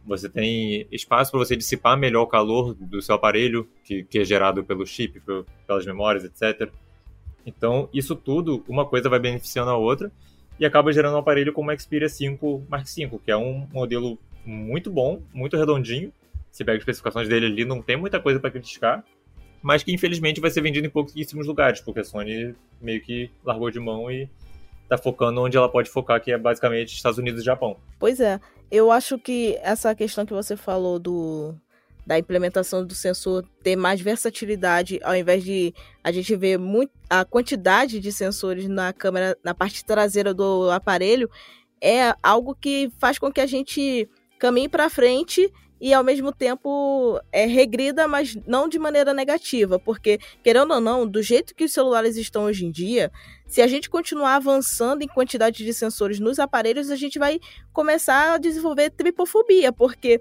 [0.06, 4.24] você tem espaço para você dissipar melhor o calor do seu aparelho, que, que é
[4.24, 5.20] gerado pelo chip,
[5.66, 6.72] pelas memórias, etc.
[7.44, 10.10] Então, isso tudo, uma coisa vai beneficiando a outra
[10.60, 14.18] e acaba gerando um aparelho como o Xperia 5 Mark V, que é um modelo
[14.44, 16.12] muito bom, muito redondinho.
[16.52, 19.02] Você pega as especificações dele ali, não tem muita coisa para criticar,
[19.62, 23.70] mas que infelizmente vai ser vendido em pouquíssimos lugares, porque a Sony meio que largou
[23.70, 24.28] de mão e
[24.86, 27.76] tá focando onde ela pode focar, que é basicamente Estados Unidos e Japão.
[27.98, 28.38] Pois é,
[28.70, 31.54] eu acho que essa questão que você falou do
[32.06, 37.24] da implementação do sensor ter mais versatilidade, ao invés de a gente ver muito, a
[37.24, 41.30] quantidade de sensores na câmera, na parte traseira do aparelho,
[41.80, 44.08] é algo que faz com que a gente
[44.38, 50.20] caminhe para frente e ao mesmo tempo é regrida, mas não de maneira negativa, porque
[50.44, 53.10] querendo ou não, do jeito que os celulares estão hoje em dia,
[53.46, 57.40] se a gente continuar avançando em quantidade de sensores nos aparelhos, a gente vai
[57.72, 60.20] começar a desenvolver tripofobia, porque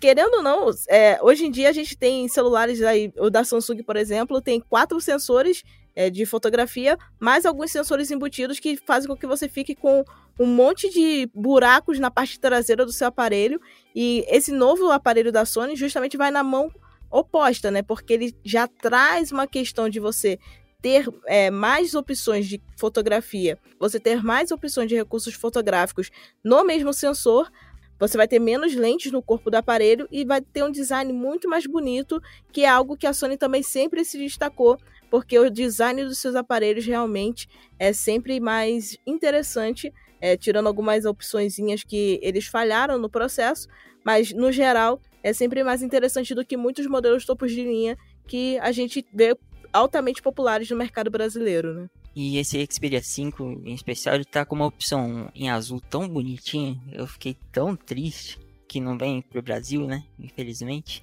[0.00, 3.82] querendo ou não, é, hoje em dia a gente tem celulares aí, o da Samsung,
[3.82, 5.62] por exemplo, tem quatro sensores
[5.94, 10.04] é, de fotografia, mais alguns sensores embutidos que fazem com que você fique com
[10.38, 13.60] um monte de buracos na parte traseira do seu aparelho.
[13.94, 16.70] E esse novo aparelho da Sony justamente vai na mão
[17.10, 17.82] oposta, né?
[17.82, 20.38] Porque ele já traz uma questão de você
[20.82, 26.10] ter é, mais opções de fotografia, você ter mais opções de recursos fotográficos
[26.42, 27.50] no mesmo sensor,
[27.98, 31.48] você vai ter menos lentes no corpo do aparelho e vai ter um design muito
[31.48, 32.20] mais bonito,
[32.52, 34.78] que é algo que a Sony também sempre se destacou,
[35.10, 37.48] porque o design dos seus aparelhos realmente
[37.78, 41.56] é sempre mais interessante, é, tirando algumas opções
[41.86, 43.68] que eles falharam no processo,
[44.04, 47.96] mas no geral é sempre mais interessante do que muitos modelos topos de linha
[48.26, 49.36] que a gente vê
[49.72, 51.88] altamente populares no mercado brasileiro, né?
[52.14, 56.80] E esse Xperia 5 em especial, ele tá com uma opção em azul tão bonitinha.
[56.92, 58.38] Eu fiquei tão triste
[58.68, 60.04] que não vem pro Brasil, né?
[60.18, 61.02] Infelizmente.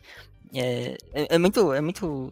[0.53, 1.73] É, é, é muito.
[1.73, 2.31] É muito.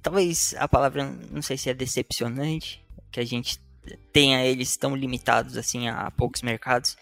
[0.00, 3.60] Talvez a palavra, não sei se é decepcionante, que a gente
[4.12, 6.96] tenha eles tão limitados assim a poucos mercados.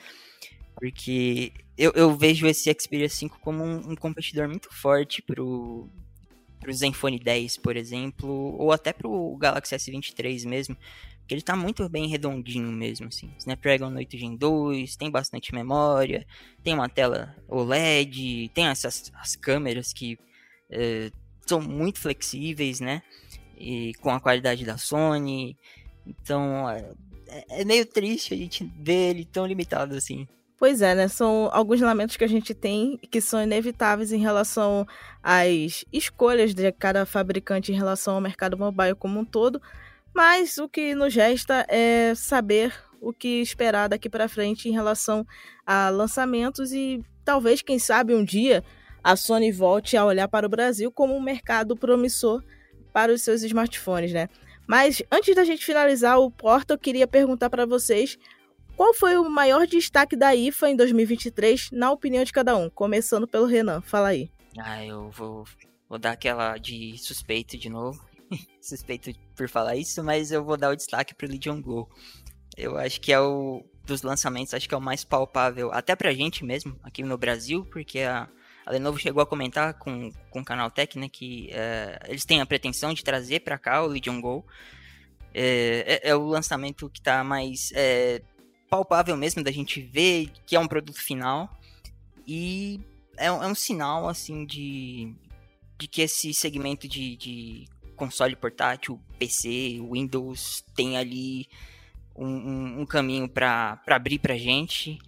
[0.75, 5.89] Porque eu, eu vejo esse Xperia 5 como um, um competidor muito forte pro,
[6.61, 8.29] pro Zenfone 10, por exemplo,
[8.59, 10.77] ou até pro Galaxy S23 mesmo,
[11.27, 13.33] que ele tá muito bem redondinho mesmo, assim.
[13.39, 16.27] Snapdragon 8 Gen 2, tem bastante memória,
[16.63, 20.19] tem uma tela OLED, tem essas as câmeras que
[20.71, 21.11] é,
[21.47, 23.03] são muito flexíveis, né?
[23.57, 25.57] E com a qualidade da Sony.
[26.07, 26.95] Então, é,
[27.49, 30.27] é meio triste a gente ver ele tão limitado assim.
[30.61, 31.09] Pois é, né?
[31.09, 34.87] São alguns lamentos que a gente tem que são inevitáveis em relação
[35.23, 39.59] às escolhas de cada fabricante em relação ao mercado mobile como um todo.
[40.15, 45.27] Mas o que nos resta é saber o que esperar daqui para frente em relação
[45.65, 48.63] a lançamentos e talvez, quem sabe, um dia
[49.03, 52.45] a Sony volte a olhar para o Brasil como um mercado promissor
[52.93, 54.29] para os seus smartphones, né?
[54.67, 58.19] Mas antes da gente finalizar o porta, eu queria perguntar para vocês
[58.81, 62.71] qual foi o maior destaque da IFA em 2023, na opinião de cada um?
[62.71, 64.31] Começando pelo Renan, fala aí.
[64.57, 65.45] Ah, eu vou,
[65.87, 68.03] vou dar aquela de suspeito de novo.
[68.59, 71.91] suspeito por falar isso, mas eu vou dar o destaque pro Legion Go.
[72.57, 76.15] Eu acho que é o dos lançamentos, acho que é o mais palpável, até pra
[76.15, 78.31] gente mesmo, aqui no Brasil, porque a,
[78.65, 82.41] a Lenovo chegou a comentar com, com o canal Tech, né, que é, eles têm
[82.41, 84.43] a pretensão de trazer para cá o Legion Go.
[85.33, 88.21] É, é, é, o lançamento que está mais é,
[88.71, 91.61] palpável mesmo da gente ver que é um produto final.
[92.27, 92.81] E
[93.17, 95.13] é, um, é um sinal, assim, de,
[95.77, 101.49] de que esse segmento de, de console portátil, PC, Windows, tem ali
[102.17, 104.99] um, um, caminho para abrir pra gente.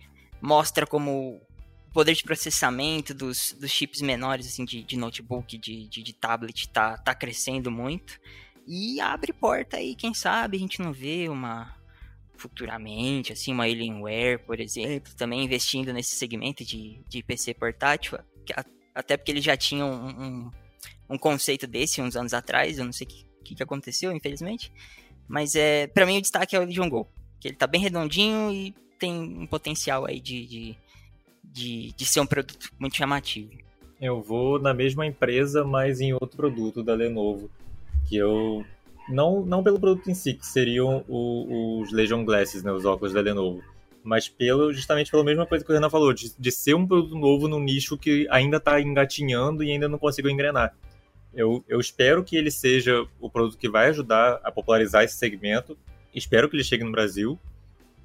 [0.41, 5.87] Mostra como o poder de processamento dos, dos chips menores, assim, de, de notebook, de,
[5.89, 8.19] de, de tablet, tá, tá crescendo muito.
[8.67, 11.75] E abre porta aí, quem sabe a gente não vê uma,
[12.43, 18.19] futuramente, assim, uma Alienware, por exemplo, também investindo nesse segmento de, de PC portátil,
[18.93, 20.51] até porque eles já tinham um, um,
[21.11, 23.11] um conceito desse uns anos atrás, eu não sei o
[23.45, 24.73] que, que, aconteceu, infelizmente,
[25.29, 27.07] mas é para mim o destaque é o Legion Go,
[27.39, 30.77] que ele tá bem redondinho e tem um potencial aí de, de,
[31.45, 33.53] de, de ser um produto muito chamativo.
[34.01, 37.49] Eu vou na mesma empresa, mas em outro produto da Lenovo,
[38.09, 38.65] que eu
[39.13, 43.21] não, não pelo produto em si, que seriam os Legion Glasses, né, os óculos da
[43.21, 43.63] Lenovo,
[44.03, 47.17] mas pelo justamente pela mesma coisa que o Renan falou, de, de ser um produto
[47.17, 50.75] novo num nicho que ainda está engatinhando e ainda não conseguiu engrenar.
[51.33, 55.79] Eu, eu espero que ele seja o produto que vai ajudar a popularizar esse segmento,
[56.15, 57.39] espero que ele chegue no Brasil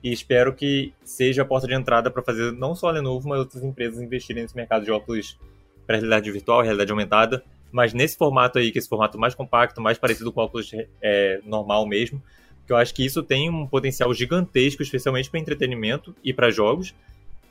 [0.03, 3.39] e espero que seja a porta de entrada para fazer não só a Lenovo, mas
[3.39, 5.37] outras empresas investirem nesse mercado de óculos
[5.85, 9.81] para realidade virtual, realidade aumentada, mas nesse formato aí, que é esse formato mais compacto,
[9.81, 10.71] mais parecido com o óculos
[11.01, 12.21] é, normal mesmo,
[12.65, 16.93] que eu acho que isso tem um potencial gigantesco, especialmente para entretenimento e para jogos,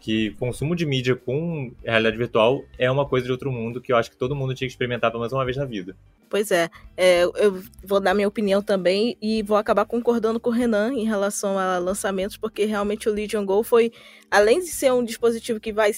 [0.01, 3.97] que consumo de mídia com realidade virtual é uma coisa de outro mundo que eu
[3.97, 5.97] acho que todo mundo tinha que experimentar pelo menos uma vez na vida.
[6.29, 10.53] Pois é, é, eu vou dar minha opinião também e vou acabar concordando com o
[10.53, 13.93] Renan em relação a lançamentos, porque realmente o Legion Go foi,
[14.31, 15.93] além de ser um dispositivo que vai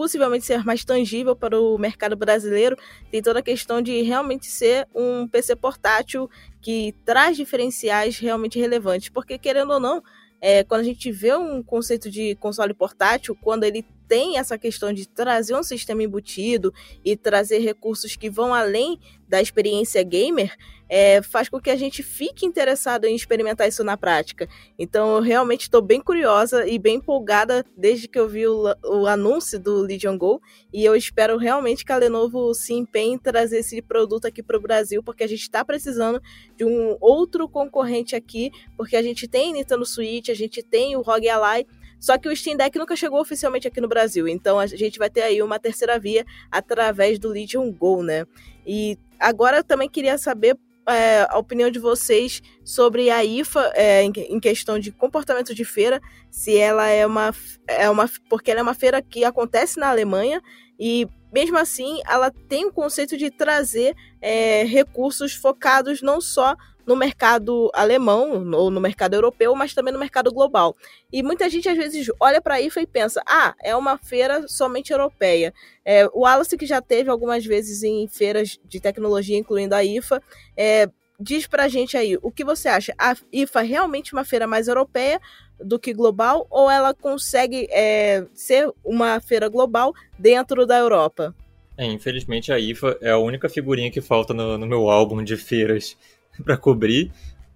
[0.00, 2.74] possivelmente ser mais tangível para o mercado brasileiro,
[3.10, 6.26] tem toda a questão de realmente ser um PC portátil
[6.62, 10.02] que traz diferenciais realmente relevantes, porque querendo ou não,
[10.40, 14.92] é, quando a gente vê um conceito de console portátil, quando ele tem essa questão
[14.92, 16.74] de trazer um sistema embutido
[17.04, 20.52] e trazer recursos que vão além da experiência gamer,
[20.88, 24.48] é, faz com que a gente fique interessado em experimentar isso na prática.
[24.76, 29.06] Então, eu realmente estou bem curiosa e bem empolgada desde que eu vi o, o,
[29.06, 30.42] anúncio do Legion Go.
[30.72, 34.56] E eu espero realmente que a Lenovo se empenhe em trazer esse produto aqui para
[34.56, 36.20] o Brasil, porque a gente está precisando
[36.56, 41.02] de um outro concorrente aqui, porque a gente tem Nintendo Switch, a gente tem o
[41.02, 41.64] ROG Ally,
[42.00, 45.10] só que o Steam Deck nunca chegou oficialmente aqui no Brasil, então a gente vai
[45.10, 48.26] ter aí uma terceira via através do Legion Go, né?
[48.66, 50.56] E agora eu também queria saber
[50.88, 56.00] é, a opinião de vocês sobre a IFA é, em, questão de comportamento de feira,
[56.30, 57.34] se ela é uma,
[57.66, 58.10] é uma.
[58.28, 60.42] Porque ela é uma feira que acontece na Alemanha
[60.78, 66.56] e mesmo assim ela tem o conceito de trazer é, recursos focados não só
[66.90, 70.74] no mercado alemão ou no mercado europeu, mas também no mercado global.
[71.12, 74.48] E muita gente às vezes olha para a IFA e pensa: ah, é uma feira
[74.48, 75.54] somente europeia.
[75.84, 80.20] É, o Alice, que já teve algumas vezes em feiras de tecnologia, incluindo a IFA,
[80.56, 80.90] é,
[81.20, 82.92] diz para a gente aí o que você acha.
[82.98, 85.20] A IFA é realmente uma feira mais europeia
[85.60, 91.32] do que global ou ela consegue é, ser uma feira global dentro da Europa?
[91.78, 95.36] É, infelizmente a IFA é a única figurinha que falta no, no meu álbum de
[95.36, 95.96] feiras
[96.44, 97.10] para cobrir.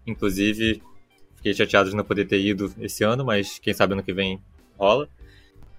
[0.07, 0.83] Inclusive,
[1.37, 4.41] fiquei chateado de não poder ter ido esse ano, mas quem sabe ano que vem
[4.79, 5.09] rola.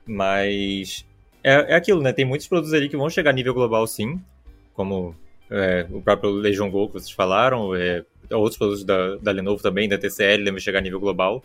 [0.05, 1.05] Mas
[1.43, 2.11] é, é aquilo, né?
[2.11, 4.19] Tem muitos produtos ali que vão chegar a nível global, sim,
[4.73, 5.15] como
[5.49, 9.87] é, o próprio Legion Go que vocês falaram, é, outros produtos da, da Lenovo também,
[9.87, 11.43] da TCL, devem chegar a nível global.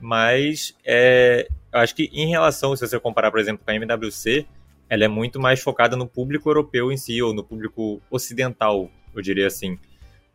[0.00, 4.46] Mas é, acho que em relação, se você comparar, por exemplo, com a MWC,
[4.88, 9.22] ela é muito mais focada no público europeu em si, ou no público ocidental, eu
[9.22, 9.78] diria assim.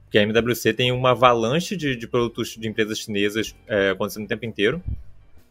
[0.10, 4.28] Porque a MWC tem uma avalanche de, de produtos de empresas chinesas é, acontecendo o
[4.28, 4.82] tempo inteiro.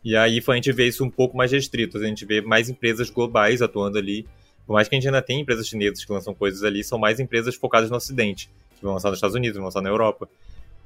[0.05, 3.09] E aí a gente vê isso um pouco mais restrito, a gente vê mais empresas
[3.09, 4.27] globais atuando ali.
[4.67, 7.21] Por mais que a gente ainda tenha empresas chinesas que lançam coisas ali, são mais
[7.21, 10.29] empresas focadas no Ocidente, que vão lançar nos Estados Unidos, vão lançar na Europa.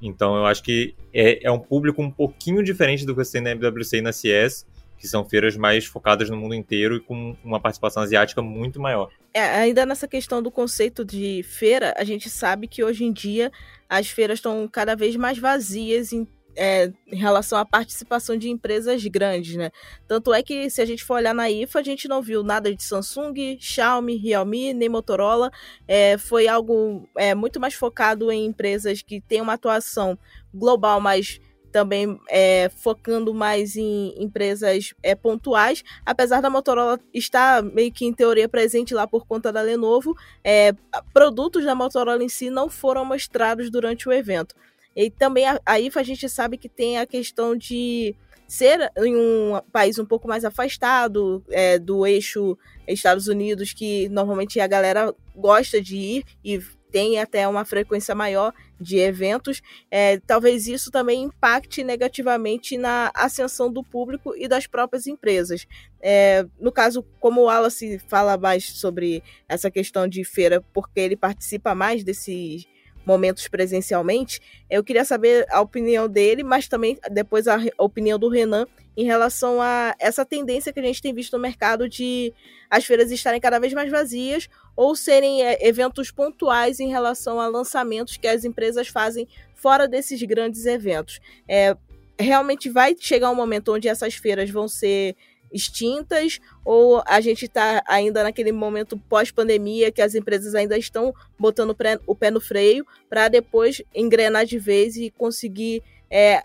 [0.02, 3.40] Então eu acho que é, é um público um pouquinho diferente do que você tem
[3.40, 4.66] na MWC e na CS,
[5.02, 9.10] que são feiras mais focadas no mundo inteiro e com uma participação asiática muito maior.
[9.34, 13.50] É, ainda nessa questão do conceito de feira, a gente sabe que hoje em dia
[13.88, 16.24] as feiras estão cada vez mais vazias em,
[16.54, 19.72] é, em relação à participação de empresas grandes, né?
[20.06, 22.72] Tanto é que se a gente for olhar na IFA, a gente não viu nada
[22.72, 25.50] de Samsung, Xiaomi, Realme, nem Motorola.
[25.88, 30.16] É, foi algo é, muito mais focado em empresas que têm uma atuação
[30.54, 31.40] global mais
[31.72, 38.12] também é, focando mais em empresas é, pontuais, apesar da Motorola estar meio que em
[38.12, 40.72] teoria presente lá por conta da Lenovo, é,
[41.12, 44.54] produtos da Motorola em si não foram mostrados durante o evento.
[44.94, 48.14] E também a, a IFA a gente sabe que tem a questão de
[48.46, 54.60] ser em um país um pouco mais afastado é, do eixo Estados Unidos, que normalmente
[54.60, 56.60] a galera gosta de ir e
[56.92, 63.72] tem até uma frequência maior de eventos, é, talvez isso também impacte negativamente na ascensão
[63.72, 65.66] do público e das próprias empresas.
[66.00, 71.16] É, no caso, como o Wallace fala mais sobre essa questão de feira, porque ele
[71.16, 72.66] participa mais desses
[73.06, 74.40] momentos presencialmente,
[74.70, 78.66] eu queria saber a opinião dele, mas também depois a opinião do Renan
[78.96, 82.32] em relação a essa tendência que a gente tem visto no mercado de
[82.70, 87.46] as feiras estarem cada vez mais vazias ou serem é, eventos pontuais em relação a
[87.46, 91.20] lançamentos que as empresas fazem fora desses grandes eventos.
[91.48, 91.76] É,
[92.18, 95.16] realmente vai chegar um momento onde essas feiras vão ser
[95.52, 101.76] extintas ou a gente está ainda naquele momento pós-pandemia que as empresas ainda estão botando
[102.06, 106.42] o pé no freio para depois engrenar de vez e conseguir é,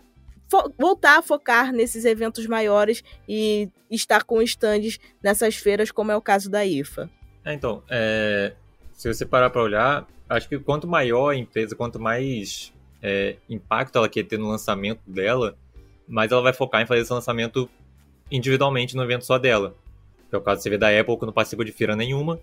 [0.77, 6.21] voltar a focar nesses eventos maiores e estar com estandes nessas feiras, como é o
[6.21, 7.09] caso da IFA.
[7.47, 8.51] É, então, é,
[8.91, 13.97] se você parar para olhar, acho que quanto maior a empresa, quanto mais é, impacto
[13.97, 15.57] ela quer ter no lançamento dela,
[16.05, 17.69] mais ela vai focar em fazer esse lançamento
[18.29, 19.73] individualmente no evento só dela.
[20.29, 22.37] Que é o caso você vê da Apple, que não participa de feira nenhuma.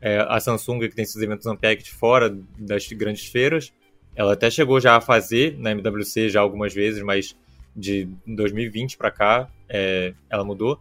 [0.00, 3.70] É, a Samsung, que tem esses eventos Unpacked fora das grandes feiras.
[4.16, 7.36] Ela até chegou já a fazer na MWC já algumas vezes, mas
[7.76, 10.80] de 2020 para cá é, ela mudou.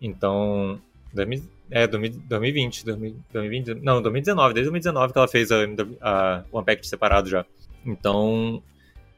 [0.00, 0.82] Então,
[1.14, 5.56] 2000, é 2020, 2020, não, 2019, desde 2019 que ela fez a,
[6.00, 7.44] a, o Unpacked separado já.
[7.86, 8.62] Então,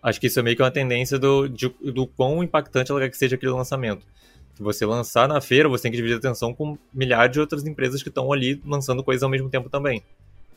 [0.03, 3.11] acho que isso é meio que uma tendência do, de, do quão impactante ela quer
[3.11, 4.07] que seja aquele lançamento.
[4.55, 7.67] Se você lançar na feira, você tem que dividir a atenção com milhares de outras
[7.67, 10.03] empresas que estão ali lançando coisas ao mesmo tempo também.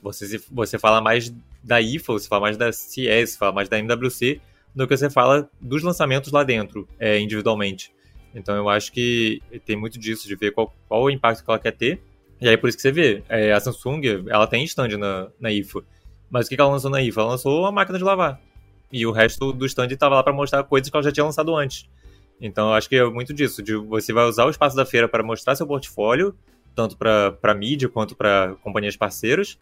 [0.02, 3.80] Você, você fala mais da IFA, você fala mais da CES, você fala mais da
[3.80, 4.42] MWC,
[4.76, 7.92] do que você fala dos lançamentos lá dentro, é, individualmente.
[8.36, 11.58] Então eu acho que tem muito disso, de ver qual, qual o impacto que ela
[11.58, 12.02] quer ter.
[12.40, 15.52] E aí por isso que você vê, é, a Samsung, ela tem stand na, na
[15.52, 15.84] IFA.
[16.30, 17.22] Mas o que ela lançou na IFA?
[17.22, 18.40] Ela lançou a máquina de lavar.
[18.92, 21.56] E o resto do stand estava lá para mostrar coisas que ela já tinha lançado
[21.56, 21.88] antes.
[22.40, 25.08] Então, eu acho que é muito disso, de você vai usar o espaço da feira
[25.08, 26.36] para mostrar seu portfólio,
[26.76, 29.58] tanto para mídia quanto para companhias parceiras,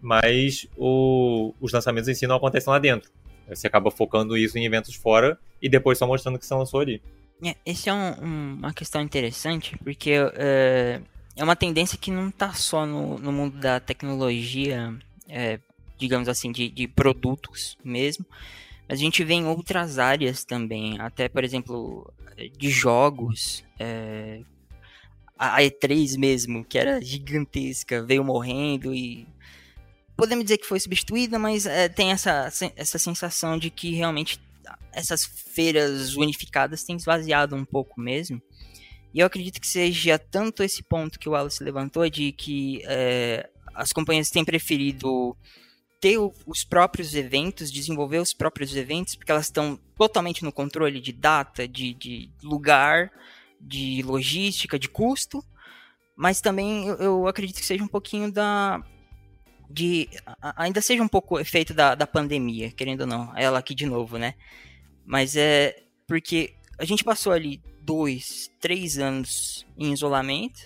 [0.00, 3.10] mas o, os lançamentos em si não acontecem lá dentro.
[3.48, 7.02] Você acaba focando isso em eventos fora e depois só mostrando que você lançou ali.
[7.42, 11.00] É, esse é um, um, uma questão interessante, porque é,
[11.36, 14.94] é uma tendência que não está só no, no mundo da tecnologia,
[15.28, 15.58] é,
[15.98, 18.26] digamos assim, de, de produtos mesmo,
[18.88, 22.12] mas a gente vê em outras áreas também, até por exemplo,
[22.58, 23.64] de jogos.
[23.78, 24.40] É,
[25.38, 29.26] a E3 mesmo, que era gigantesca, veio morrendo e.
[30.14, 34.38] Podemos dizer que foi substituída, mas é, tem essa, essa sensação de que realmente
[34.92, 38.40] essas feiras unificadas têm esvaziado um pouco mesmo.
[39.12, 43.48] E eu acredito que seja tanto esse ponto que o Wallace levantou de que é,
[43.74, 45.36] as companhias têm preferido
[46.00, 51.12] ter os próprios eventos, desenvolver os próprios eventos, porque elas estão totalmente no controle de
[51.12, 53.10] data, de, de lugar,
[53.60, 55.44] de logística, de custo,
[56.16, 58.82] mas também eu, eu, acredito que seja um pouquinho da.
[59.68, 60.08] De,
[60.56, 64.18] ainda seja um pouco efeito da, da pandemia, querendo ou não, ela aqui de novo,
[64.18, 64.34] né?
[65.10, 70.60] Mas é porque a gente passou ali dois, três anos em isolamento,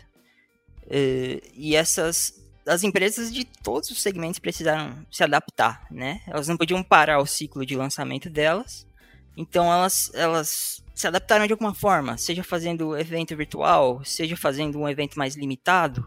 [0.82, 6.20] uh, e essas as empresas de todos os segmentos precisaram se adaptar, né?
[6.26, 8.86] Elas não podiam parar o ciclo de lançamento delas,
[9.34, 14.88] então elas, elas se adaptaram de alguma forma, seja fazendo evento virtual, seja fazendo um
[14.88, 16.06] evento mais limitado.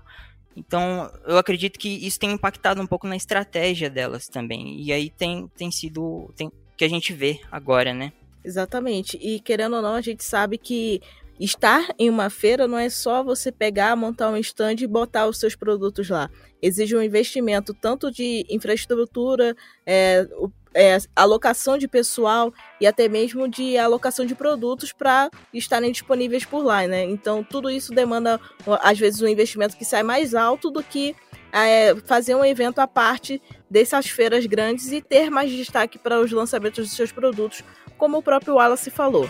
[0.55, 4.79] Então eu acredito que isso tem impactado um pouco na estratégia delas também.
[4.79, 8.13] E aí tem, tem sido tem, que a gente vê agora, né?
[8.47, 9.17] Exatamente.
[9.17, 11.01] E querendo ou não, a gente sabe que
[11.37, 15.37] estar em uma feira não é só você pegar, montar um stand e botar os
[15.37, 16.29] seus produtos lá.
[16.61, 19.53] Exige um investimento tanto de infraestrutura,
[19.85, 20.25] é,
[20.73, 26.63] é, alocação de pessoal e até mesmo de alocação de produtos para estarem disponíveis por
[26.63, 27.03] lá, né?
[27.03, 28.39] Então tudo isso demanda
[28.81, 31.13] às vezes um investimento que sai mais alto do que
[31.51, 36.31] é, fazer um evento à parte dessas feiras grandes e ter mais destaque para os
[36.31, 37.63] lançamentos dos seus produtos,
[37.97, 39.29] como o próprio Wallace falou.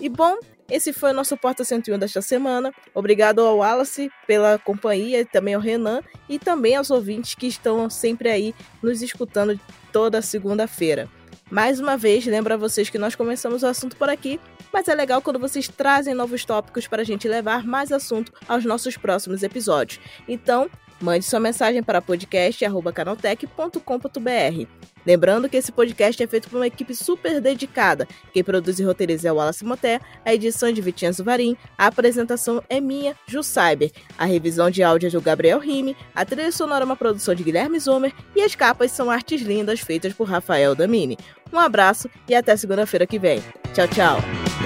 [0.00, 0.38] E bom,
[0.70, 2.72] esse foi o nosso Porta 101 desta semana.
[2.94, 8.28] Obrigado ao Wallace pela companhia, também ao Renan e também aos ouvintes que estão sempre
[8.28, 9.58] aí nos escutando
[9.90, 11.08] toda segunda-feira.
[11.50, 14.38] Mais uma vez, lembro a vocês que nós começamos o assunto por aqui,
[14.70, 18.66] mas é legal quando vocês trazem novos tópicos para a gente levar mais assunto aos
[18.66, 19.98] nossos próximos episódios.
[20.28, 24.66] Então, Mande sua mensagem para podcast.canaltech.com.br.
[25.06, 28.06] Lembrando que esse podcast é feito por uma equipe super dedicada.
[28.32, 31.86] Quem produz e roteiriza é o Wallace Moté, a edição é de Vitinha Zuvarim, a
[31.86, 36.52] apresentação é minha, Ju Cyber, a revisão de áudio é do Gabriel Rime, a trilha
[36.52, 40.28] sonora é uma produção de Guilherme Zomer e as capas são artes lindas feitas por
[40.28, 41.16] Rafael Damini.
[41.52, 43.42] Um abraço e até segunda-feira que vem.
[43.72, 44.57] Tchau, tchau!